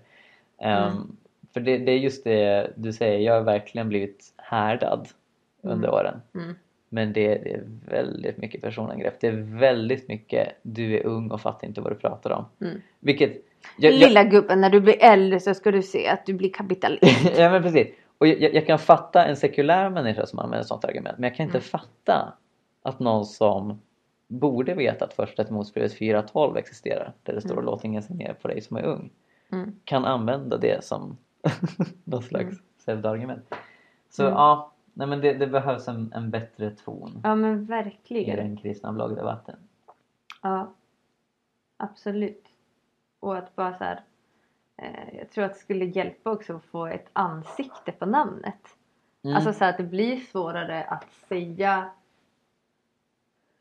Ehm, 0.61 0.83
Mm. 0.83 1.17
För 1.53 1.59
det, 1.61 1.77
det 1.77 1.91
är 1.91 1.97
just 1.97 2.23
det 2.23 2.73
du 2.75 2.93
säger, 2.93 3.19
jag 3.19 3.33
har 3.33 3.41
verkligen 3.41 3.89
blivit 3.89 4.33
härdad 4.37 5.07
under 5.61 5.87
Mm. 5.87 5.99
åren. 5.99 6.21
Mm. 6.35 6.55
Men 6.89 7.13
det, 7.13 7.27
det 7.27 7.51
är 7.53 7.63
väldigt 7.89 8.37
mycket 8.37 8.61
personangrepp. 8.61 9.19
Det 9.19 9.27
är 9.27 9.59
väldigt 9.59 10.07
mycket 10.07 10.47
du 10.61 10.97
är 10.97 11.05
ung 11.05 11.31
och 11.31 11.41
fattar 11.41 11.67
inte 11.67 11.81
vad 11.81 11.91
du 11.91 11.95
pratar 11.95 12.29
om. 12.31 12.45
Mm. 12.61 12.81
Vilket... 12.99 13.31
jag- 13.77 13.93
jag- 13.93 13.99
Lilla 13.99 14.23
gubben, 14.23 14.61
när 14.61 14.69
du 14.69 14.81
blir 14.81 15.03
äldre 15.03 15.39
så 15.39 15.53
ska 15.53 15.71
du 15.71 15.81
se 15.81 16.07
att 16.07 16.25
du 16.25 16.33
blir 16.33 16.49
kapitalist. 16.53 17.31
ja 17.37 17.49
men 17.49 17.63
precis. 17.63 17.87
Och 18.17 18.27
jag, 18.27 18.53
jag 18.55 18.67
kan 18.67 18.79
fatta 18.79 19.25
en 19.25 19.35
sekulär 19.37 19.89
människa 19.89 20.25
som 20.25 20.39
använder 20.39 20.59
ett 20.61 20.67
sånt 20.67 20.85
argument. 20.85 21.17
Men 21.17 21.27
jag 21.29 21.37
kan 21.37 21.43
inte 21.45 21.57
Mm. 21.57 21.63
fatta 21.63 22.33
att 22.81 22.99
någon 22.99 23.25
som 23.25 23.81
borde 24.27 24.73
veta 24.73 25.05
att 25.05 25.13
första 25.13 25.43
Timoteusbrevet 25.43 25.93
4.12 25.99 26.57
existerar. 26.57 27.13
Där 27.23 27.33
det 27.33 27.41
står 27.41 27.51
Mm. 27.53 27.65
låt 27.65 27.83
ingen 27.83 28.03
se 28.03 28.13
ner 28.13 28.33
på 28.33 28.47
dig 28.47 28.61
som 28.61 28.77
är 28.77 28.83
ung. 28.83 29.09
Mm. 29.51 29.75
Kan 29.83 30.05
använda 30.05 30.57
det 30.57 30.83
som 30.83 31.17
någon 32.03 32.23
slags 32.23 32.43
Mm. 32.45 32.59
pseudoargument. 32.77 33.53
Så 34.09 34.23
Mm. 34.23 34.33
ja, 34.33 34.71
nej, 34.93 35.07
men 35.07 35.21
det, 35.21 35.33
det 35.33 35.47
behövs 35.47 35.87
en, 35.87 36.11
en 36.15 36.29
bättre 36.31 36.69
ton 36.69 37.21
Ja 37.23 37.35
men 37.35 37.61
i 37.61 37.65
verkligen. 37.65 38.35
den 38.37 38.57
kristna 38.57 38.91
bloggdebatten. 38.91 39.55
Ja. 40.41 40.73
Absolut. 41.77 42.45
Och 43.19 43.37
att 43.37 43.55
bara 43.55 43.77
så 43.77 43.83
här. 43.83 44.01
Eh, 44.77 45.17
jag 45.17 45.29
tror 45.29 45.43
att 45.45 45.53
det 45.53 45.59
skulle 45.59 45.85
hjälpa 45.85 46.31
också 46.31 46.55
att 46.55 46.65
få 46.65 46.85
ett 46.87 47.09
ansikte 47.13 47.91
på 47.91 48.05
namnet. 48.05 48.75
Mm. 49.23 49.35
Alltså 49.35 49.53
så 49.53 49.65
att 49.65 49.77
det 49.77 49.83
blir 49.83 50.19
svårare 50.19 50.83
att 50.83 51.11
säga 51.29 51.91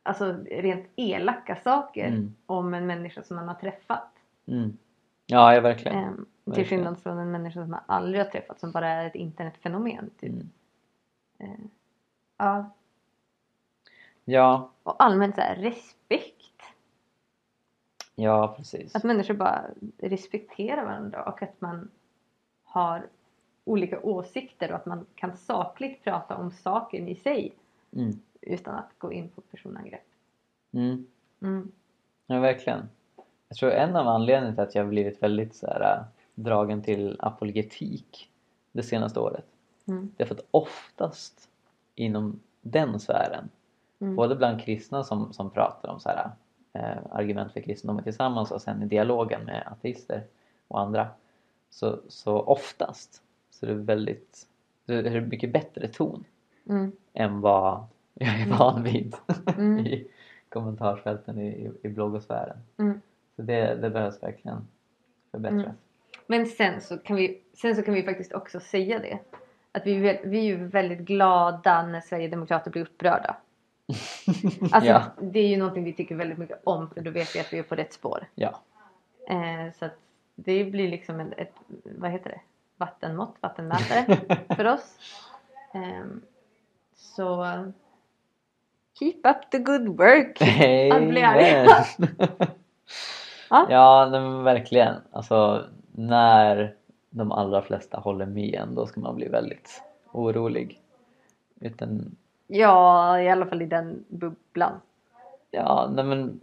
Alltså 0.02 0.32
rent 0.50 0.86
elaka 0.96 1.56
saker 1.56 2.06
Mm. 2.08 2.34
om 2.46 2.74
en 2.74 2.86
människa 2.86 3.22
som 3.22 3.36
man 3.36 3.48
har 3.48 3.54
träffat. 3.54 4.08
Mm. 4.46 4.76
Ja, 5.26 5.54
ja 5.54 5.60
verkligen. 5.60 5.98
Ehm, 5.98 6.26
till 6.54 6.66
skillnad 6.66 6.98
från 7.02 7.18
en 7.18 7.30
människa 7.30 7.60
som 7.60 7.70
man 7.70 7.80
aldrig 7.86 8.24
har 8.24 8.30
träffat 8.30 8.60
som 8.60 8.72
bara 8.72 8.88
är 8.88 9.06
ett 9.06 9.14
internetfenomen. 9.14 10.10
Typ. 10.20 10.32
Ehm, 11.38 11.70
ja. 12.38 12.70
Ja, 14.24 14.70
Och 14.82 15.02
allmänt 15.02 15.34
så 15.34 15.40
här 15.40 15.56
respekt. 15.56 16.35
Ja 18.16 18.54
precis. 18.56 18.94
Att 18.94 19.04
människor 19.04 19.34
bara 19.34 19.64
respekterar 19.98 20.84
varandra 20.84 21.24
och 21.24 21.42
att 21.42 21.60
man 21.60 21.90
har 22.64 23.06
olika 23.64 24.00
åsikter 24.00 24.70
och 24.70 24.76
att 24.76 24.86
man 24.86 25.06
kan 25.14 25.36
sakligt 25.36 26.04
prata 26.04 26.36
om 26.36 26.50
saken 26.50 27.08
i 27.08 27.14
sig 27.14 27.52
Mm. 27.92 28.20
utan 28.40 28.74
att 28.74 28.90
gå 28.98 29.12
in 29.12 29.28
på 29.28 29.40
personangrepp. 29.40 30.04
Mm. 30.72 31.06
Mm. 31.42 31.72
Ja, 32.26 32.40
verkligen. 32.40 32.88
Jag 33.48 33.58
tror 33.58 33.70
en 33.70 33.96
av 33.96 34.06
anledningarna 34.08 34.54
till 34.54 34.62
att 34.64 34.74
jag 34.74 34.88
blivit 34.88 35.22
väldigt 35.22 35.54
så 35.54 35.66
här, 35.66 35.80
äh, 35.98 36.04
dragen 36.34 36.82
till 36.82 37.16
apologetik 37.20 38.30
det 38.72 38.82
senaste 38.82 39.20
året. 39.20 39.46
Mm. 39.88 40.12
Det 40.16 40.22
är 40.22 40.26
för 40.26 40.34
att 40.34 40.46
oftast 40.50 41.48
inom 41.94 42.40
den 42.60 43.00
sfären, 43.00 43.48
Mm. 43.98 44.16
både 44.16 44.36
bland 44.36 44.60
kristna 44.62 45.04
som, 45.04 45.32
som 45.32 45.50
pratar 45.50 45.88
om 45.88 46.00
så 46.00 46.08
här, 46.08 46.30
argument 47.10 47.52
för 47.52 47.60
kristendomen 47.60 48.04
tillsammans 48.04 48.50
och 48.50 48.62
sen 48.62 48.82
i 48.82 48.86
dialogen 48.86 49.44
med 49.44 49.62
ateister 49.66 50.22
och 50.68 50.80
andra. 50.80 51.08
Så, 51.70 51.98
så 52.08 52.40
oftast 52.40 53.22
så 53.50 53.66
är 53.66 53.70
det 53.70 53.76
väldigt, 53.76 54.46
så 54.86 54.92
är 54.92 55.02
det 55.02 55.20
mycket 55.20 55.52
bättre 55.52 55.88
ton 55.88 56.24
Mm. 56.68 56.92
än 57.14 57.40
vad 57.40 57.84
jag 58.14 58.40
är 58.40 58.58
van 58.58 58.82
vid 58.82 59.14
Mm. 59.58 59.78
i 59.86 60.06
kommentarsfälten 60.48 61.38
i, 61.38 61.46
i, 61.46 61.70
i 61.82 61.88
bloggosfären. 61.88 62.56
Mm. 62.76 63.00
Så 63.36 63.42
det, 63.42 63.74
det 63.74 63.90
behövs 63.90 64.22
verkligen 64.22 64.68
förbättras. 65.30 65.62
Mm. 65.62 65.76
Men 66.26 66.46
sen 66.46 66.80
så, 66.80 66.98
kan 66.98 67.16
vi, 67.16 67.42
sen 67.54 67.76
så 67.76 67.82
kan 67.82 67.94
vi 67.94 68.02
faktiskt 68.02 68.32
också 68.32 68.60
säga 68.60 68.98
det. 68.98 69.18
Att 69.72 69.86
vi, 69.86 70.20
vi 70.24 70.38
är 70.38 70.42
ju 70.42 70.66
väldigt 70.66 70.98
glada 70.98 71.86
när 71.86 72.00
Sverigedemokrater 72.00 72.70
blir 72.70 72.82
upprörda. 72.82 73.36
Alltså 74.72 74.90
ja, 74.90 75.02
det 75.20 75.40
är 75.40 75.48
ju 75.48 75.56
någonting 75.56 75.84
vi 75.84 75.92
tycker 75.92 76.14
väldigt 76.14 76.38
mycket 76.38 76.60
om 76.64 76.90
för 76.90 77.00
då 77.00 77.10
vet 77.10 77.36
vi 77.36 77.40
att 77.40 77.52
vi 77.52 77.58
är 77.58 77.62
på 77.62 77.74
rätt 77.74 77.92
spår. 77.92 78.26
ja. 78.34 78.60
Eh, 79.28 79.72
så 79.78 79.84
att 79.84 79.98
det 80.34 80.64
blir 80.64 80.88
liksom 80.88 81.20
en, 81.20 81.32
ett, 81.36 81.54
vad 81.84 82.10
heter 82.10 82.30
det? 82.30 82.40
Vattenmått, 82.76 83.36
vattenmätare 83.40 84.18
för 84.56 84.64
oss. 84.64 84.98
Ehm, 85.74 86.20
så 86.94 87.46
keep 88.98 89.20
up 89.24 89.50
the 89.50 89.58
good 89.58 89.88
work. 89.88 90.40
Att 90.92 91.08
bli 91.08 91.22
arg. 91.22 91.54
Amen. 91.54 91.68
Ja. 93.50 93.66
ja, 93.70 94.08
men 94.10 94.42
verkligen. 94.42 94.94
Alltså 95.12 95.64
när 95.92 96.74
de 97.10 97.32
allra 97.32 97.62
flesta 97.62 97.98
håller 97.98 98.26
med 98.26 98.54
en, 98.54 98.74
då 98.74 98.86
ska 98.86 99.00
man 99.00 99.14
bli 99.14 99.28
väldigt 99.28 99.82
orolig. 100.12 100.80
Utan, 101.60 102.16
Ja, 102.46 103.20
i 103.20 103.28
alla 103.28 103.46
fall 103.46 103.62
i 103.62 103.66
den 103.66 104.04
bubblan. 104.08 104.80
ja, 105.50 105.90
nej 105.94 106.04
men 106.04 106.40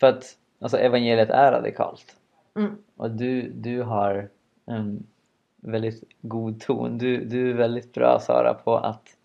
för 0.00 0.06
att 0.06 0.24
alltså, 0.60 0.78
evangeliet 0.78 1.30
är 1.30 1.52
radikalt. 1.52 2.16
Mm. 2.56 2.76
Och 2.96 3.10
du, 3.10 3.50
du 3.50 3.82
har 3.82 4.28
en 4.66 5.06
väldigt 5.56 6.02
god 6.20 6.60
ton. 6.60 6.98
Du, 6.98 7.24
du 7.24 7.50
är 7.50 7.54
väldigt 7.54 7.92
bra 7.94 8.18
Sara 8.20 8.54
på 8.54 8.76
att 8.76 9.16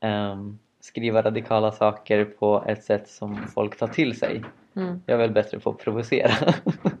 ehm, 0.00 0.58
skriva 0.80 1.22
radikala 1.22 1.72
saker 1.72 2.24
på 2.24 2.64
ett 2.66 2.84
sätt 2.84 3.08
som 3.08 3.36
folk 3.36 3.78
tar 3.78 3.88
till 3.88 4.18
sig. 4.18 4.44
Mm. 4.76 5.02
Jag 5.06 5.14
är 5.14 5.18
väl 5.18 5.30
bättre 5.32 5.58
på 5.60 5.70
att 5.70 5.78
provocera. 5.78 6.32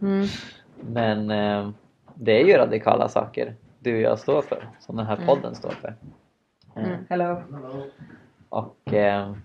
Mm. 0.02 0.26
Men 0.80 1.30
ehm, 1.30 1.74
det 2.14 2.40
är 2.40 2.44
ju 2.46 2.52
radikala 2.56 3.08
saker 3.08 3.54
du 3.78 3.94
och 3.94 4.00
jag 4.00 4.18
står 4.18 4.42
för. 4.42 4.68
Som 4.80 4.96
den 4.96 5.06
här 5.06 5.16
Mm. 5.16 5.26
podden 5.26 5.54
står 5.54 5.70
för. 5.70 5.94
Mm. 6.76 6.96
Hello. 7.08 7.42
Och 8.54 8.76
ehm, 8.92 9.36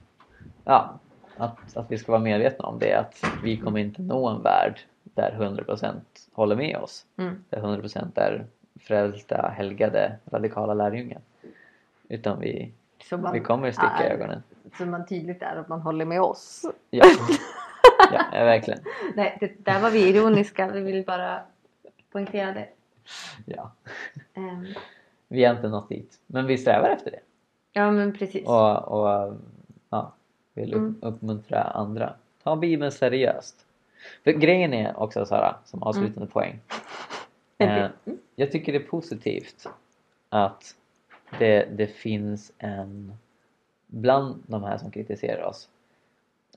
ja, 0.64 1.00
att, 1.38 1.78
att 1.78 1.92
vi 1.92 1.98
ska 1.98 2.12
vara 2.12 2.22
medvetna 2.22 2.66
om 2.66 2.80
det. 2.80 2.94
Att 2.94 3.24
vi 3.44 3.58
kommer 3.58 3.80
inte 3.80 4.02
nå 4.02 4.28
en 4.28 4.42
värld 4.44 4.80
där 5.04 5.32
100% 5.40 5.94
håller 6.34 6.56
med 6.56 6.78
oss. 6.78 7.06
Mm. 7.18 7.44
Där 7.50 7.62
100% 7.62 8.20
är 8.20 8.46
frälsta, 8.80 9.54
helgade, 9.58 10.18
radikala 10.32 10.74
lärjungar. 10.74 11.22
Utan 12.10 12.40
vi, 12.40 12.72
man, 13.12 13.34
vi 13.34 13.40
kommer 13.40 13.72
sticka 13.72 13.98
är- 14.00 14.12
ögonen. 14.14 14.44
Så 14.78 14.86
man 14.86 15.06
tydligt 15.06 15.42
är 15.42 15.56
att 15.56 15.68
man 15.68 15.82
håller 15.82 16.06
med 16.06 16.22
oss. 16.22 16.66
Ja, 16.90 17.06
ja 18.12 18.22
verkligen. 18.32 18.80
Nej, 19.16 19.38
det, 19.40 19.66
där 19.66 19.80
var 19.82 19.90
vi 19.90 20.10
ironiska. 20.10 20.68
Vi 20.72 20.82
vill 20.82 21.06
bara 21.06 21.40
poängtera 22.12 22.52
det. 22.52 22.68
Ja. 23.46 23.72
Ehm, 24.34 24.66
Vi 25.28 25.46
har 25.46 25.56
inte 25.56 25.68
nått 25.68 25.90
dit. 25.90 26.20
Men 26.28 26.46
vi 26.46 26.58
strävar 26.58 26.90
efter 26.90 27.12
det. 27.12 27.20
Ja, 27.74 27.92
men 27.92 28.14
precis. 28.14 28.48
Och, 28.48 28.88
och 28.88 29.34
ja, 29.90 30.14
vill 30.54 30.74
upp, 30.74 30.78
Mm. 30.80 30.96
uppmuntra 31.02 31.64
andra. 31.64 32.14
Ta 32.44 32.56
Bibeln 32.56 32.92
seriöst. 32.92 33.66
För 34.24 34.32
grejen 34.32 34.74
är 34.74 35.00
också 35.00 35.26
Sara, 35.26 35.56
som 35.66 35.84
avslutande 35.84 36.28
poäng. 36.30 36.60
Mm. 37.58 37.84
Eh, 37.84 38.14
jag 38.36 38.52
tycker 38.52 38.72
det 38.72 38.78
är 38.78 38.88
positivt 38.88 39.68
att 40.30 40.76
det, 41.40 41.66
det 41.78 41.88
finns 41.88 42.52
en 42.58 43.14
bland 43.88 44.44
de 44.48 44.64
här 44.64 44.78
som 44.78 44.92
kritiserar 44.92 45.44
oss 45.44 45.70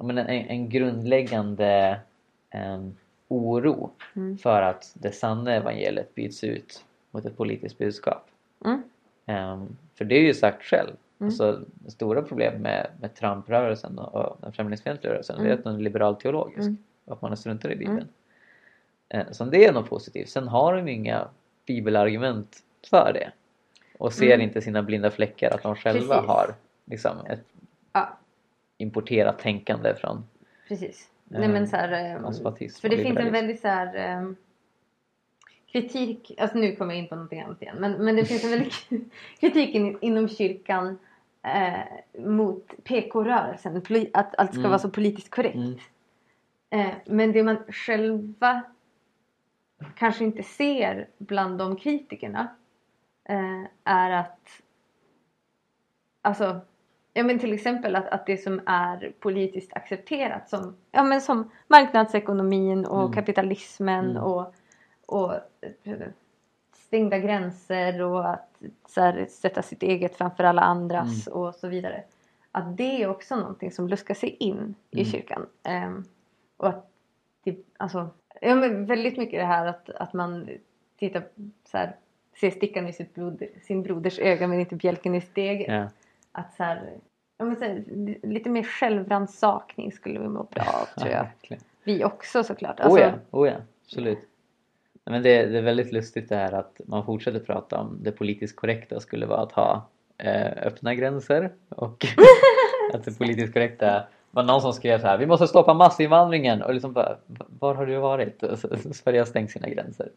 men 0.01 0.19
en, 0.19 0.27
en 0.29 0.69
grundläggande 0.69 2.01
em, 2.51 2.97
oro 3.29 3.91
Mm. 4.17 4.39
för 4.39 4.63
att 4.63 4.93
det 4.95 5.13
sanna 5.13 5.55
evangeliet 5.55 6.15
byts 6.15 6.45
ut 6.45 6.85
mot 7.11 7.25
ett 7.25 7.37
politiskt 7.37 7.79
budskap. 7.79 8.27
Mm. 8.65 8.83
Em, 9.27 9.77
för 9.95 10.05
det 10.05 10.15
är 10.15 10.21
ju 10.23 10.35
sagt 10.35 10.63
själv. 10.63 10.91
Mm. 11.21 11.29
Alltså, 11.29 11.61
det 11.75 11.91
stora 11.91 12.23
problemet 12.23 12.61
med, 12.61 12.87
med 13.01 13.15
Trump-rörelsen 13.15 13.99
och, 13.99 14.37
den 14.41 14.53
främlingsfientliga 14.53 15.13
rörelsen 15.13 15.37
det 15.37 15.43
är 15.43 15.47
Mm. 15.47 15.59
att 15.59 15.65
den 15.65 15.75
är 15.75 15.79
liberal-teologisk. 15.81 16.59
Mm. 16.69 16.77
Och 17.05 17.13
att 17.13 17.23
man 17.23 17.37
struntar 17.37 17.73
i 17.73 17.77
Bibeln. 17.77 18.09
Eh, 19.09 19.31
så 19.31 19.45
det 19.45 19.65
är 19.65 19.73
något 19.73 19.89
positivt. 19.89 20.29
Sen 20.29 20.49
har 20.49 20.77
de 20.77 20.89
inga 20.89 21.29
bibelargument 21.67 22.57
för 22.91 23.13
det. 23.15 23.33
Och 23.99 24.13
ser 24.13 24.27
Mm. 24.35 24.41
inte 24.41 24.61
sina 24.61 24.83
blinda 24.83 25.11
fläckar 25.11 25.51
att 25.51 25.63
de 25.63 25.77
själva 25.77 26.15
Precis. 26.15 26.29
har 26.29 26.55
liksom, 26.85 27.27
ett 27.27 27.45
Ja, 27.93 28.19
importerat 28.79 29.39
tänkande 29.39 29.95
från 29.95 30.25
precis. 30.69 31.11
Ehm, 31.31 31.41
Nej, 31.41 31.49
men 31.49 31.69
så 31.69 31.77
här, 31.77 32.19
konservatism 32.23 32.81
för 32.81 32.89
det 32.89 32.97
finns 32.99 33.19
en 33.19 33.33
väldigt 33.33 33.61
så 33.61 33.69
här, 33.69 33.95
ehm, 33.95 34.37
kritik, 35.73 36.33
alltså 36.39 36.59
nu 36.59 36.77
kommer 36.77 36.95
jag 36.95 37.03
in 37.03 37.09
på 37.09 37.15
någonting 37.15 37.41
annat 37.41 37.63
igen, 37.63 37.77
men, 37.81 38.05
men 38.05 38.17
det 38.17 38.25
finns 38.25 38.45
en 38.45 38.51
väldigt 38.51 38.89
kritik 39.41 39.75
in, 39.75 39.99
inom 40.01 40.29
kyrkan 40.29 40.99
eh, 41.43 42.23
mot 42.27 42.85
PK-rörelsen, 42.85 43.77
att 44.13 44.35
allt 44.39 44.51
ska 44.51 44.59
Mm. 44.59 44.71
vara 44.71 44.79
så 44.79 44.91
politiskt 44.91 45.31
korrekt. 45.31 45.55
Mm. 45.57 45.79
Eh, 46.71 46.95
men 47.07 47.33
det 47.33 47.43
man 47.43 47.57
själva 47.69 48.63
kanske 49.97 50.25
inte 50.25 50.43
ser 50.43 51.09
bland 51.19 51.59
de 51.59 51.77
kritikerna 51.77 52.49
eh, 53.29 53.63
är 53.85 54.11
att 54.11 54.49
alltså 56.23 56.61
Ja 57.15 57.23
men 57.23 57.39
till 57.39 57.53
exempel 57.53 57.97
att, 57.97 58.09
att 58.09 58.27
det 58.27 58.37
som 58.37 58.61
är 58.67 59.13
politiskt 59.21 59.73
accepterat 59.73 60.49
som, 60.49 60.77
ja, 60.93 61.03
men 61.03 61.21
som 61.21 61.51
marknadsekonomin 61.69 62.87
och 62.87 63.01
Mm. 63.01 63.13
kapitalismen 63.13 64.11
Mm. 64.11 64.23
och, 64.23 64.55
och 65.07 65.33
eh, 65.85 66.09
stängda 66.77 67.19
gränser 67.19 68.03
och 68.03 68.31
att 68.31 68.49
här, 68.97 69.27
sätta 69.31 69.63
sitt 69.63 69.83
eget 69.83 70.17
framför 70.17 70.45
alla 70.45 70.63
andras 70.63 71.27
och 71.27 71.55
så 71.55 71.69
vidare. 71.69 72.05
att 72.55 72.77
det 72.77 73.03
är 73.03 73.09
också 73.09 73.37
någonting 73.37 73.73
som 73.73 73.89
luskar 73.89 74.15
sig 74.15 74.37
in 74.41 74.75
i 74.91 75.01
Mm. 75.01 75.13
kyrkan. 75.13 75.47
Ehm, 75.63 76.05
och 76.57 76.69
att 76.69 76.91
det, 77.45 77.57
alltså, 77.77 78.09
ja, 78.41 78.55
men 78.55 78.87
väldigt 78.87 79.17
mycket 79.17 79.41
det 79.41 79.47
här 79.47 79.67
att, 79.67 79.91
att 79.91 80.13
man 80.13 80.49
tittar 80.99 81.23
så 81.71 81.79
här, 81.79 81.97
ser 82.41 82.51
stickan 82.51 82.89
i 82.89 82.93
sitt 82.93 83.15
broder, 83.15 83.49
sin 83.63 83.83
broders 83.83 84.19
öga 84.19 84.47
men 84.49 84.61
inte 84.61 84.75
bjälken 84.77 85.15
i 85.15 85.21
sitt 85.21 85.39
eget. 85.39 85.69
Ja. 85.69 85.89
Att 86.33 86.55
så 86.57 86.63
här, 86.63 86.91
ja, 87.39 87.45
men 87.45 87.57
så 87.57 87.65
här, 87.65 87.85
lite 88.27 88.51
mer 88.51 88.63
självrannsakning 88.63 89.93
skulle 89.93 90.21
vi 90.21 90.29
må 90.29 90.43
bra 90.43 90.63
av 90.65 90.87
tror 91.01 91.13
Ja, 91.13 91.27
jag. 91.49 91.59
Vi 91.85 92.05
också 92.05 92.45
såklart. 92.45 92.81
Oh 92.81 92.85
Alltså, 92.87 93.01
ja, 93.01 93.13
oh 93.31 93.49
ja, 93.49 93.55
absolut. 93.85 94.19
Men 95.05 95.23
det, 95.23 95.47
det 95.47 95.59
är 95.59 95.63
väldigt 95.63 95.93
lustigt 95.93 96.29
det 96.29 96.37
här 96.37 96.53
att 96.53 96.81
man 96.87 97.05
fortsätter 97.05 97.41
prata 97.41 97.79
om 97.81 97.99
det 98.03 98.13
politiskt 98.13 98.57
korrekta 98.57 99.01
skulle 99.01 99.27
vara 99.27 99.41
att 99.43 99.53
ha 99.53 99.87
eh, 100.19 100.67
öppna 100.67 100.95
gränser 100.95 101.53
och 101.69 102.07
att 102.95 103.05
det 103.05 103.19
politiskt 103.19 103.53
korrekta 103.53 104.03
var 104.31 104.43
någon 104.43 104.61
som 104.61 104.73
skrev 104.73 105.01
så 105.01 105.07
här 105.07 105.19
vi 105.19 105.27
måste 105.27 105.47
stoppa 105.47 105.75
massinvandringen 105.75 106.63
och 106.63 106.75
liksom 106.75 106.93
bara, 106.93 107.17
var 107.59 107.75
har 107.75 107.87
du 107.87 107.97
varit? 107.97 108.43
Och 108.43 108.59
så- 108.59 108.77
så 108.77 108.95
Sverige 108.95 109.21
har 109.21 109.27
stängt 109.27 109.51
sina 109.51 109.69
gränser. 109.69 110.09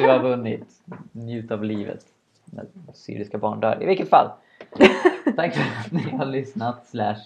Du 0.00 0.06
har 0.08 0.18
vunnit, 0.22 0.66
njut 1.12 1.50
av 1.50 1.64
livet 1.64 2.04
när 2.44 2.64
syriska 2.94 3.38
barn 3.38 3.60
dör. 3.60 3.82
I 3.82 3.86
vilket 3.86 4.08
fall, 4.08 4.30
tack 5.36 5.54
för 5.54 5.62
att 5.80 5.92
ni 5.92 6.10
har 6.16 6.24
lyssnat 6.24 6.86
slash 6.86 7.16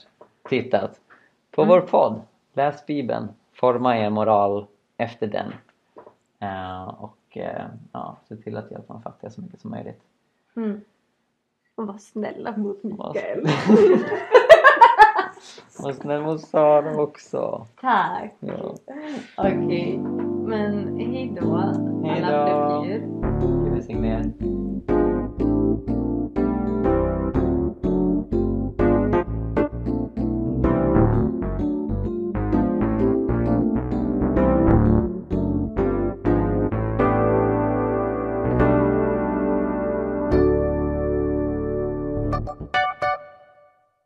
tittat 0.48 1.00
på 1.50 1.64
vår 1.64 1.80
podd. 1.80 2.20
Läs 2.54 2.86
Bibeln, 2.86 3.28
forma 3.52 3.98
er 3.98 4.10
moral 4.10 4.66
efter 4.96 5.26
den. 5.26 5.52
Eh, 6.44 6.88
och 6.88 7.36
eh, 7.36 7.66
ja, 7.92 8.16
se 8.28 8.36
till 8.36 8.56
att 8.56 8.70
hjälpa 8.70 8.92
de 8.92 9.02
fattiga 9.02 9.30
så 9.30 9.40
mycket 9.40 9.60
som 9.60 9.70
möjligt. 9.70 10.00
Mm. 10.56 10.80
Och 11.74 11.86
var 11.86 11.98
snälla 11.98 12.56
mot 12.56 12.82
Mikael. 12.82 13.46
Var 15.78 15.92
snäll 15.92 16.22
mot 16.22 16.40
Sara 16.40 17.02
också. 17.02 17.66
Tack. 17.80 18.34
Ja. 18.40 18.74
Okej, 19.36 19.64
okay. 19.64 19.98
men 20.48 20.98
hejdå, 20.98 21.56
hejdå. 22.04 22.26
alla 22.26 22.82
fler. 22.82 22.98
Gud 23.40 23.72
välsigne 23.72 24.08
er. 24.08 25.13